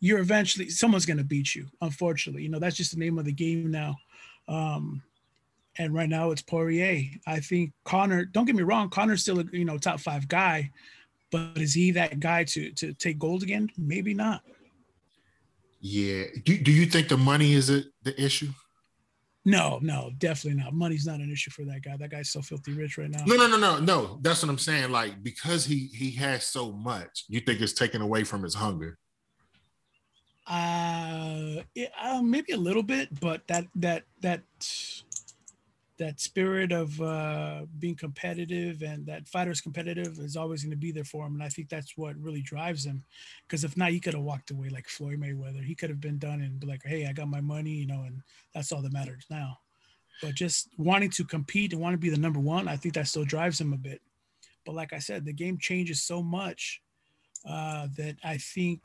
you're 0.00 0.20
eventually 0.20 0.70
someone's 0.70 1.06
gonna 1.06 1.24
beat 1.24 1.54
you. 1.54 1.66
Unfortunately, 1.82 2.42
you 2.42 2.48
know 2.48 2.58
that's 2.58 2.76
just 2.76 2.92
the 2.92 2.98
name 2.98 3.18
of 3.18 3.26
the 3.26 3.32
game 3.32 3.70
now. 3.70 3.96
Um, 4.48 5.02
and 5.78 5.94
right 5.94 6.08
now 6.08 6.30
it's 6.30 6.42
Poirier. 6.42 7.04
I 7.26 7.40
think 7.40 7.72
Conor. 7.84 8.24
Don't 8.24 8.44
get 8.44 8.56
me 8.56 8.62
wrong, 8.62 8.90
Conor's 8.90 9.22
still 9.22 9.40
a 9.40 9.44
you 9.52 9.64
know 9.64 9.78
top 9.78 10.00
five 10.00 10.28
guy, 10.28 10.70
but 11.30 11.56
is 11.56 11.74
he 11.74 11.92
that 11.92 12.20
guy 12.20 12.44
to 12.44 12.72
to 12.72 12.92
take 12.94 13.18
gold 13.18 13.42
again? 13.42 13.70
Maybe 13.76 14.14
not. 14.14 14.42
Yeah. 15.80 16.24
Do 16.44 16.58
Do 16.58 16.72
you 16.72 16.86
think 16.86 17.08
the 17.08 17.16
money 17.16 17.52
is 17.52 17.70
it 17.70 17.86
the 18.02 18.20
issue? 18.20 18.50
No, 19.44 19.78
no, 19.80 20.10
definitely 20.18 20.62
not. 20.62 20.74
Money's 20.74 21.06
not 21.06 21.20
an 21.20 21.30
issue 21.32 21.50
for 21.50 21.64
that 21.64 21.82
guy. 21.82 21.96
That 21.96 22.10
guy's 22.10 22.28
so 22.28 22.42
filthy 22.42 22.72
rich 22.72 22.98
right 22.98 23.08
now. 23.08 23.24
No, 23.24 23.36
no, 23.36 23.46
no, 23.46 23.56
no, 23.56 23.78
no. 23.78 24.18
That's 24.20 24.42
what 24.42 24.50
I'm 24.50 24.58
saying. 24.58 24.90
Like 24.90 25.22
because 25.22 25.64
he 25.64 25.86
he 25.94 26.10
has 26.12 26.44
so 26.44 26.72
much, 26.72 27.24
you 27.28 27.40
think 27.40 27.60
it's 27.60 27.72
taken 27.72 28.02
away 28.02 28.24
from 28.24 28.42
his 28.42 28.54
hunger? 28.54 28.98
Uh, 30.46 31.62
it, 31.74 31.92
uh 32.02 32.22
maybe 32.22 32.52
a 32.52 32.56
little 32.56 32.82
bit, 32.82 33.08
but 33.20 33.46
that 33.48 33.66
that 33.76 34.04
that 34.20 34.42
that 35.98 36.20
spirit 36.20 36.70
of 36.70 37.00
uh, 37.00 37.62
being 37.78 37.96
competitive 37.96 38.82
and 38.82 39.04
that 39.06 39.28
fighter's 39.28 39.60
competitive 39.60 40.18
is 40.18 40.36
always 40.36 40.62
going 40.62 40.70
to 40.70 40.76
be 40.76 40.92
there 40.92 41.04
for 41.04 41.26
him. 41.26 41.34
And 41.34 41.42
I 41.42 41.48
think 41.48 41.68
that's 41.68 41.96
what 41.96 42.16
really 42.16 42.40
drives 42.40 42.86
him. 42.86 43.04
Because 43.46 43.64
if 43.64 43.76
not, 43.76 43.90
he 43.90 44.00
could 44.00 44.14
have 44.14 44.22
walked 44.22 44.50
away 44.50 44.68
like 44.68 44.88
Floyd 44.88 45.20
Mayweather. 45.20 45.62
He 45.62 45.74
could 45.74 45.90
have 45.90 46.00
been 46.00 46.18
done 46.18 46.40
and 46.40 46.60
be 46.60 46.66
like, 46.66 46.82
hey, 46.84 47.06
I 47.06 47.12
got 47.12 47.28
my 47.28 47.40
money, 47.40 47.70
you 47.70 47.86
know, 47.86 48.02
and 48.06 48.22
that's 48.54 48.70
all 48.72 48.82
that 48.82 48.92
matters 48.92 49.26
now. 49.28 49.58
But 50.22 50.34
just 50.34 50.68
wanting 50.78 51.10
to 51.10 51.24
compete 51.24 51.72
and 51.72 51.82
want 51.82 51.94
to 51.94 51.98
be 51.98 52.10
the 52.10 52.16
number 52.16 52.40
one, 52.40 52.68
I 52.68 52.76
think 52.76 52.94
that 52.94 53.08
still 53.08 53.24
drives 53.24 53.60
him 53.60 53.72
a 53.72 53.78
bit. 53.78 54.00
But 54.64 54.74
like 54.74 54.92
I 54.92 54.98
said, 54.98 55.24
the 55.24 55.32
game 55.32 55.58
changes 55.58 56.02
so 56.02 56.22
much 56.22 56.80
uh, 57.48 57.88
that 57.96 58.16
I 58.22 58.36
think 58.38 58.82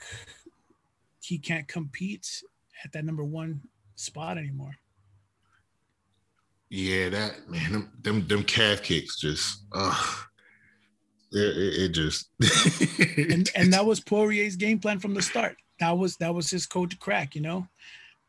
he 1.21 1.38
can't 1.38 1.67
compete 1.67 2.43
at 2.84 2.91
that 2.93 3.06
number 3.06 3.23
one 3.23 3.62
spot 3.95 4.38
anymore. 4.38 4.76
Yeah, 6.69 7.10
that 7.10 7.49
man, 7.49 7.71
them 7.71 7.91
them, 8.02 8.28
them 8.28 8.43
calf 8.43 8.82
kicks 8.82 9.19
just 9.19 9.65
uh 9.73 10.15
it, 11.32 11.58
it, 11.58 11.82
it 11.84 11.89
just 11.89 12.30
and, 13.17 13.49
and 13.56 13.73
that 13.73 13.86
was 13.86 13.99
Poirier's 13.99 14.56
game 14.56 14.80
plan 14.80 14.99
from 14.99 15.13
the 15.13 15.21
start. 15.21 15.58
That 15.80 15.97
was 15.97 16.15
that 16.17 16.34
was 16.34 16.49
his 16.49 16.65
code 16.65 16.91
to 16.91 16.97
crack, 16.97 17.36
you 17.36 17.41
know. 17.41 17.67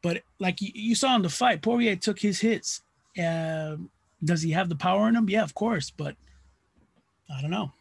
But 0.03 0.23
like 0.39 0.61
you, 0.61 0.71
you 0.75 0.95
saw 0.95 1.17
in 1.17 1.23
the 1.23 1.31
fight, 1.31 1.63
Poirier 1.63 1.97
took 1.97 2.19
his 2.19 2.41
hits. 2.41 2.83
Uh, 3.19 3.77
does 4.23 4.43
he 4.43 4.51
have 4.51 4.69
the 4.69 4.77
power 4.77 5.09
in 5.09 5.17
him? 5.17 5.29
Yeah, 5.29 5.43
of 5.43 5.55
course, 5.55 5.91
but 5.91 6.17
I 7.35 7.41
don't 7.41 7.51
know. 7.51 7.73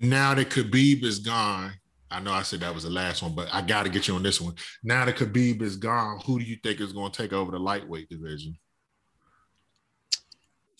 Now 0.00 0.34
that 0.34 0.50
Khabib 0.50 1.04
is 1.04 1.18
gone, 1.18 1.72
I 2.10 2.20
know 2.20 2.32
I 2.32 2.42
said 2.42 2.60
that 2.60 2.74
was 2.74 2.84
the 2.84 2.90
last 2.90 3.22
one, 3.22 3.34
but 3.34 3.48
I 3.52 3.60
got 3.62 3.84
to 3.84 3.90
get 3.90 4.08
you 4.08 4.14
on 4.14 4.22
this 4.22 4.40
one. 4.40 4.54
Now 4.82 5.04
that 5.04 5.16
Khabib 5.16 5.62
is 5.62 5.76
gone, 5.76 6.20
who 6.24 6.38
do 6.38 6.44
you 6.44 6.56
think 6.62 6.80
is 6.80 6.92
going 6.92 7.12
to 7.12 7.22
take 7.22 7.32
over 7.32 7.52
the 7.52 7.58
lightweight 7.58 8.08
division? 8.08 8.56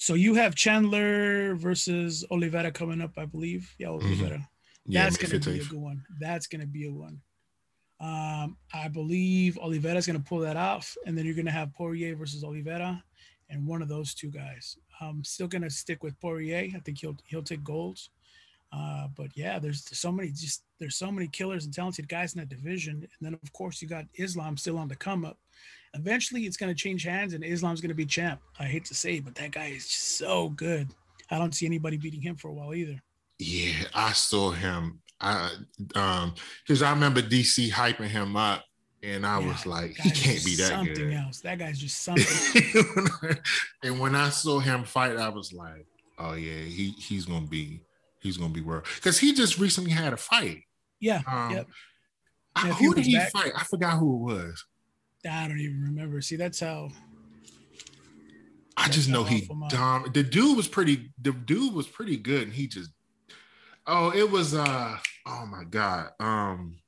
So 0.01 0.15
you 0.15 0.33
have 0.33 0.55
Chandler 0.55 1.55
versus 1.57 2.25
Oliveira 2.31 2.73
coming 2.73 3.03
up, 3.03 3.19
I 3.19 3.27
believe. 3.27 3.75
Yeah, 3.79 3.89
mm-hmm. 3.89 4.07
Oliveira. 4.07 4.39
Mm-hmm. 4.39 4.93
Yeah, 4.93 5.05
That's 5.05 5.19
going 5.19 5.39
to 5.39 5.51
be 5.51 5.61
a 5.61 5.65
good 5.65 5.79
one. 5.79 6.03
That's 6.19 6.47
going 6.47 6.63
to 6.63 6.67
be 6.67 6.87
a 6.87 6.91
one. 6.91 7.21
Um, 8.01 8.57
I 8.73 8.89
believe 8.89 9.59
Oliveira's 9.59 10.07
going 10.07 10.19
to 10.19 10.27
pull 10.27 10.39
that 10.39 10.57
off, 10.57 10.97
and 11.05 11.19
then 11.19 11.27
you're 11.27 11.35
going 11.35 11.45
to 11.45 11.53
have 11.53 11.75
Poirier 11.75 12.17
versus 12.17 12.43
Oliveira, 12.43 13.05
and 13.51 13.67
one 13.67 13.83
of 13.83 13.89
those 13.89 14.15
two 14.15 14.31
guys. 14.31 14.79
I'm 15.03 15.23
still 15.23 15.49
going 15.49 15.63
to 15.63 15.71
stick 15.71 16.03
with 16.03 16.19
Poirier. 16.19 16.71
I 16.75 16.81
think 16.81 16.99
he'll 16.99 17.19
he'll 17.27 17.43
take 17.43 17.63
golds. 17.63 18.09
Uh, 18.73 19.09
but 19.15 19.29
yeah, 19.35 19.59
there's 19.59 19.85
so 19.95 20.11
many 20.11 20.31
just 20.31 20.63
there's 20.79 20.97
so 20.97 21.13
many 21.13 21.29
killers 21.29 21.67
and 21.67 21.75
talented 21.75 22.09
guys 22.09 22.33
in 22.33 22.41
that 22.41 22.49
division, 22.49 22.95
and 22.95 23.21
then 23.21 23.35
of 23.35 23.53
course 23.53 23.83
you 23.83 23.89
got 23.89 24.07
Islam 24.15 24.57
still 24.57 24.79
on 24.79 24.89
the 24.89 24.97
come 24.97 25.27
up. 25.27 25.37
Eventually, 25.95 26.43
it's 26.43 26.57
going 26.57 26.73
to 26.73 26.75
change 26.75 27.05
hands, 27.05 27.35
and 27.35 27.45
Islam's 27.45 27.81
going 27.81 27.91
to 27.91 27.95
be 27.95 28.07
champ. 28.07 28.41
I 28.59 28.65
hate 28.65 28.85
to 28.87 28.95
say, 28.95 29.17
it, 29.17 29.25
but 29.25 29.35
that 29.37 29.51
guy 29.51 29.67
is 29.67 29.91
so 29.91 30.51
good. 30.51 30.89
I 31.31 31.39
don't 31.39 31.55
see 31.55 31.67
anybody 31.67 31.97
beating 31.97 32.21
him 32.21 32.37
for 32.37 32.49
a 32.49 32.53
while 32.53 32.75
either. 32.75 33.01
Yeah, 33.39 33.73
I 33.95 34.13
saw 34.13 34.51
him. 34.51 35.01
I 35.21 35.51
um 35.95 36.35
because 36.67 36.83
I 36.83 36.91
remember 36.91 37.21
DC 37.21 37.71
hyping 37.71 38.09
him 38.09 38.37
up, 38.37 38.65
and 39.03 39.27
I 39.27 39.41
yeah, 39.41 39.49
was 39.49 39.67
like, 39.67 39.97
he 39.97 40.11
can't 40.11 40.45
be 40.45 40.57
that 40.57 40.69
something 40.69 40.95
good. 40.95 41.13
else. 41.15 41.41
That 41.41 41.59
guy's 41.59 41.79
just 41.79 42.01
something. 42.03 43.37
and 43.83 44.01
when 44.01 44.15
I 44.15 44.31
saw 44.31 44.59
him 44.59 44.85
fight, 44.85 45.17
I 45.17 45.29
was 45.29 45.53
like, 45.53 45.87
oh 46.19 46.35
yeah, 46.35 46.63
he 46.63 46.95
he's 46.99 47.27
gonna 47.27 47.47
be 47.47 47.83
he's 48.21 48.37
gonna 48.37 48.53
be 48.53 48.61
world 48.61 48.85
because 48.97 49.19
he 49.19 49.33
just 49.33 49.59
recently 49.59 49.91
had 49.91 50.13
a 50.13 50.17
fight. 50.17 50.63
Yeah. 51.01 51.23
Um, 51.27 51.51
yep. 51.51 51.67
I, 52.57 52.69
who 52.69 52.95
did 52.95 53.07
he 53.07 53.17
back, 53.17 53.31
fight? 53.31 53.53
I 53.57 53.65
forgot 53.65 53.99
who 53.99 54.17
it 54.17 54.35
was. 54.35 54.65
I 55.29 55.49
don't 55.49 55.59
even 55.59 55.83
remember. 55.83 56.21
See, 56.21 56.37
that's 56.37 56.61
how. 56.61 56.91
I 58.77 58.89
just 58.89 59.09
know 59.09 59.25
he 59.25 59.49
dom. 59.69 60.11
The 60.15 60.23
dude 60.23 60.57
was 60.57 60.69
pretty. 60.69 61.11
The 61.21 61.33
dude 61.33 61.75
was 61.75 61.87
pretty 61.87 62.17
good, 62.17 62.45
and 62.45 62.53
he 62.53 62.67
just. 62.67 62.91
Oh, 63.87 64.13
it 64.15 64.31
was. 64.31 64.55
uh 64.55 64.97
Oh 65.27 65.47
my 65.47 65.65
god. 65.65 66.11
Um, 66.19 66.79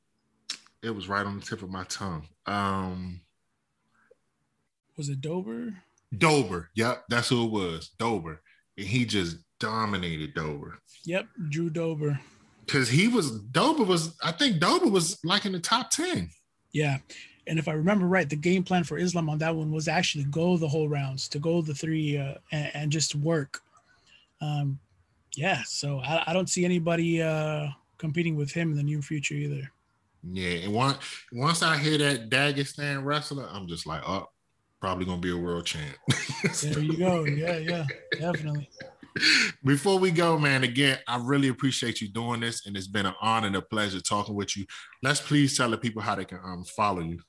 it 0.83 0.90
was 0.90 1.09
right 1.09 1.27
on 1.27 1.38
the 1.38 1.45
tip 1.45 1.62
of 1.62 1.71
my 1.71 1.85
tongue. 1.85 2.27
Um. 2.47 3.21
Was 4.97 5.09
it 5.09 5.21
Dober? 5.21 5.75
Dober. 6.16 6.71
Yep, 6.75 7.05
that's 7.09 7.29
who 7.29 7.45
it 7.45 7.51
was. 7.51 7.90
Dober, 7.99 8.40
and 8.77 8.87
he 8.87 9.05
just 9.05 9.38
dominated 9.59 10.35
Dober. 10.35 10.79
Yep, 11.05 11.27
Drew 11.49 11.71
Dober. 11.71 12.21
Because 12.66 12.88
he 12.88 13.09
was 13.09 13.31
Dober 13.40 13.85
was. 13.85 14.16
I 14.23 14.33
think 14.33 14.59
Dober 14.61 14.88
was 14.88 15.18
like 15.25 15.45
in 15.45 15.53
the 15.53 15.61
top 15.61 15.90
ten. 15.90 16.31
Yeah, 16.73 16.99
and 17.46 17.59
if 17.59 17.68
I 17.68 17.72
remember 17.72 18.07
right, 18.07 18.28
the 18.28 18.37
game 18.37 18.62
plan 18.62 18.85
for 18.85 18.98
Islam 18.98 19.28
on 19.28 19.38
that 19.38 19.55
one 19.55 19.72
was 19.72 19.88
actually 19.88 20.24
go 20.24 20.57
the 20.57 20.68
whole 20.68 20.88
rounds, 20.88 21.28
to 21.28 21.38
go 21.38 21.61
the 21.61 21.74
three, 21.74 22.18
uh, 22.18 22.35
and, 22.52 22.70
and, 22.74 22.92
just 22.92 23.14
work. 23.14 23.61
Um, 24.40 24.78
yeah, 25.37 25.62
so 25.64 25.98
I, 26.00 26.24
I 26.28 26.33
don't 26.33 26.48
see 26.48 26.64
anybody 26.64 27.22
uh, 27.22 27.68
competing 27.98 28.37
with 28.37 28.52
him 28.52 28.70
in 28.70 28.76
the 28.76 28.83
near 28.83 29.02
future 29.02 29.35
either. 29.35 29.70
Yeah, 30.24 30.64
and 30.64 30.72
once 30.72 30.98
once 31.33 31.62
I 31.62 31.76
hear 31.76 31.98
that 31.98 32.31
Dagestan 32.31 33.05
wrestler, 33.05 33.48
I'm 33.50 33.66
just 33.66 33.87
like, 33.87 34.02
oh, 34.07 34.28
probably 34.81 35.05
gonna 35.05 35.20
be 35.20 35.33
a 35.33 35.37
world 35.37 35.66
champ. 35.66 35.96
there 36.62 36.78
you 36.78 36.96
go. 36.96 37.24
Yeah, 37.24 37.59
yeah, 37.59 37.87
definitely. 38.18 38.68
Before 39.64 39.98
we 39.98 40.11
go, 40.11 40.38
man, 40.38 40.64
again, 40.64 40.98
I 41.07 41.18
really 41.22 41.48
appreciate 41.48 42.00
you 42.00 42.09
doing 42.09 42.40
this, 42.40 42.66
and 42.66 42.76
it's 42.76 42.87
been 42.87 43.07
an 43.07 43.14
honor 43.20 43.48
and 43.48 43.57
a 43.57 43.62
pleasure 43.62 44.00
talking 44.00 44.35
with 44.35 44.57
you. 44.57 44.64
Let's 45.02 45.20
please 45.20 45.57
tell 45.57 45.70
the 45.70 45.76
people 45.76 46.02
how 46.02 46.14
they 46.14 46.24
can 46.24 46.38
um, 46.42 46.64
follow 46.64 47.00
you. 47.00 47.20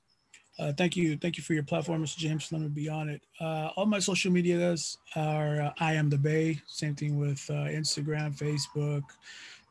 Uh, 0.58 0.72
thank 0.72 0.96
you. 0.96 1.16
Thank 1.16 1.36
you 1.36 1.42
for 1.42 1.52
your 1.52 1.64
platform, 1.64 2.04
Mr. 2.04 2.16
James. 2.16 2.52
Let 2.52 2.60
me 2.60 2.68
be 2.68 2.88
on 2.88 3.08
it. 3.08 3.22
Uh, 3.40 3.70
all 3.76 3.86
my 3.86 3.98
social 3.98 4.30
medias 4.30 4.98
are 5.16 5.60
uh, 5.62 5.72
I 5.80 5.94
am 5.94 6.08
the 6.08 6.18
Bay. 6.18 6.60
Same 6.66 6.94
thing 6.94 7.18
with 7.18 7.44
uh, 7.50 7.68
Instagram, 7.70 8.36
Facebook, 8.38 9.02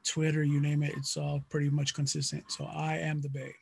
Twitter, 0.03 0.43
you 0.43 0.59
name 0.59 0.83
it. 0.83 0.93
It's 0.97 1.15
all 1.15 1.43
pretty 1.49 1.69
much 1.69 1.93
consistent. 1.93 2.51
So 2.51 2.65
I 2.65 2.97
am 2.97 3.21
the 3.21 3.29
Bay. 3.29 3.55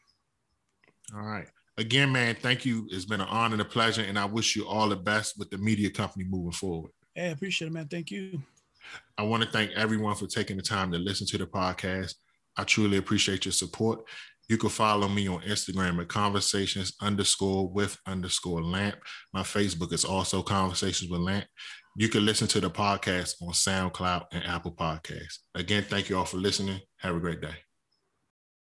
All 1.15 1.21
right. 1.21 1.47
Again, 1.77 2.11
man, 2.11 2.35
thank 2.35 2.65
you. 2.65 2.87
It's 2.91 3.05
been 3.05 3.21
an 3.21 3.27
honor 3.27 3.53
and 3.53 3.61
a 3.61 3.65
pleasure. 3.65 4.01
And 4.01 4.17
I 4.17 4.25
wish 4.25 4.55
you 4.55 4.67
all 4.67 4.89
the 4.89 4.95
best 4.95 5.37
with 5.37 5.49
the 5.51 5.57
media 5.57 5.89
company 5.89 6.25
moving 6.25 6.51
forward. 6.51 6.91
Hey, 7.13 7.27
I 7.27 7.31
appreciate 7.31 7.67
it, 7.67 7.73
man. 7.73 7.87
Thank 7.87 8.11
you. 8.11 8.41
I 9.17 9.23
want 9.23 9.43
to 9.43 9.49
thank 9.49 9.71
everyone 9.71 10.15
for 10.15 10.27
taking 10.27 10.57
the 10.57 10.63
time 10.63 10.91
to 10.91 10.97
listen 10.97 11.27
to 11.27 11.37
the 11.37 11.45
podcast. 11.45 12.15
I 12.57 12.63
truly 12.63 12.97
appreciate 12.97 13.45
your 13.45 13.51
support. 13.51 14.03
You 14.51 14.57
can 14.57 14.69
follow 14.69 15.07
me 15.07 15.29
on 15.29 15.39
Instagram 15.43 16.01
at 16.01 16.09
conversations 16.09 16.91
underscore 17.01 17.69
with 17.69 17.97
underscore 18.05 18.61
lamp. 18.61 18.97
My 19.33 19.43
Facebook 19.43 19.93
is 19.93 20.03
also 20.03 20.43
conversations 20.43 21.09
with 21.09 21.21
lamp. 21.21 21.45
You 21.95 22.09
can 22.09 22.25
listen 22.25 22.49
to 22.49 22.59
the 22.59 22.69
podcast 22.69 23.35
on 23.41 23.53
SoundCloud 23.53 24.25
and 24.33 24.43
Apple 24.43 24.75
Podcasts. 24.75 25.37
Again, 25.55 25.85
thank 25.87 26.09
you 26.09 26.17
all 26.17 26.25
for 26.25 26.35
listening. 26.35 26.81
Have 26.97 27.15
a 27.15 27.21
great 27.21 27.39
day. 27.39 27.70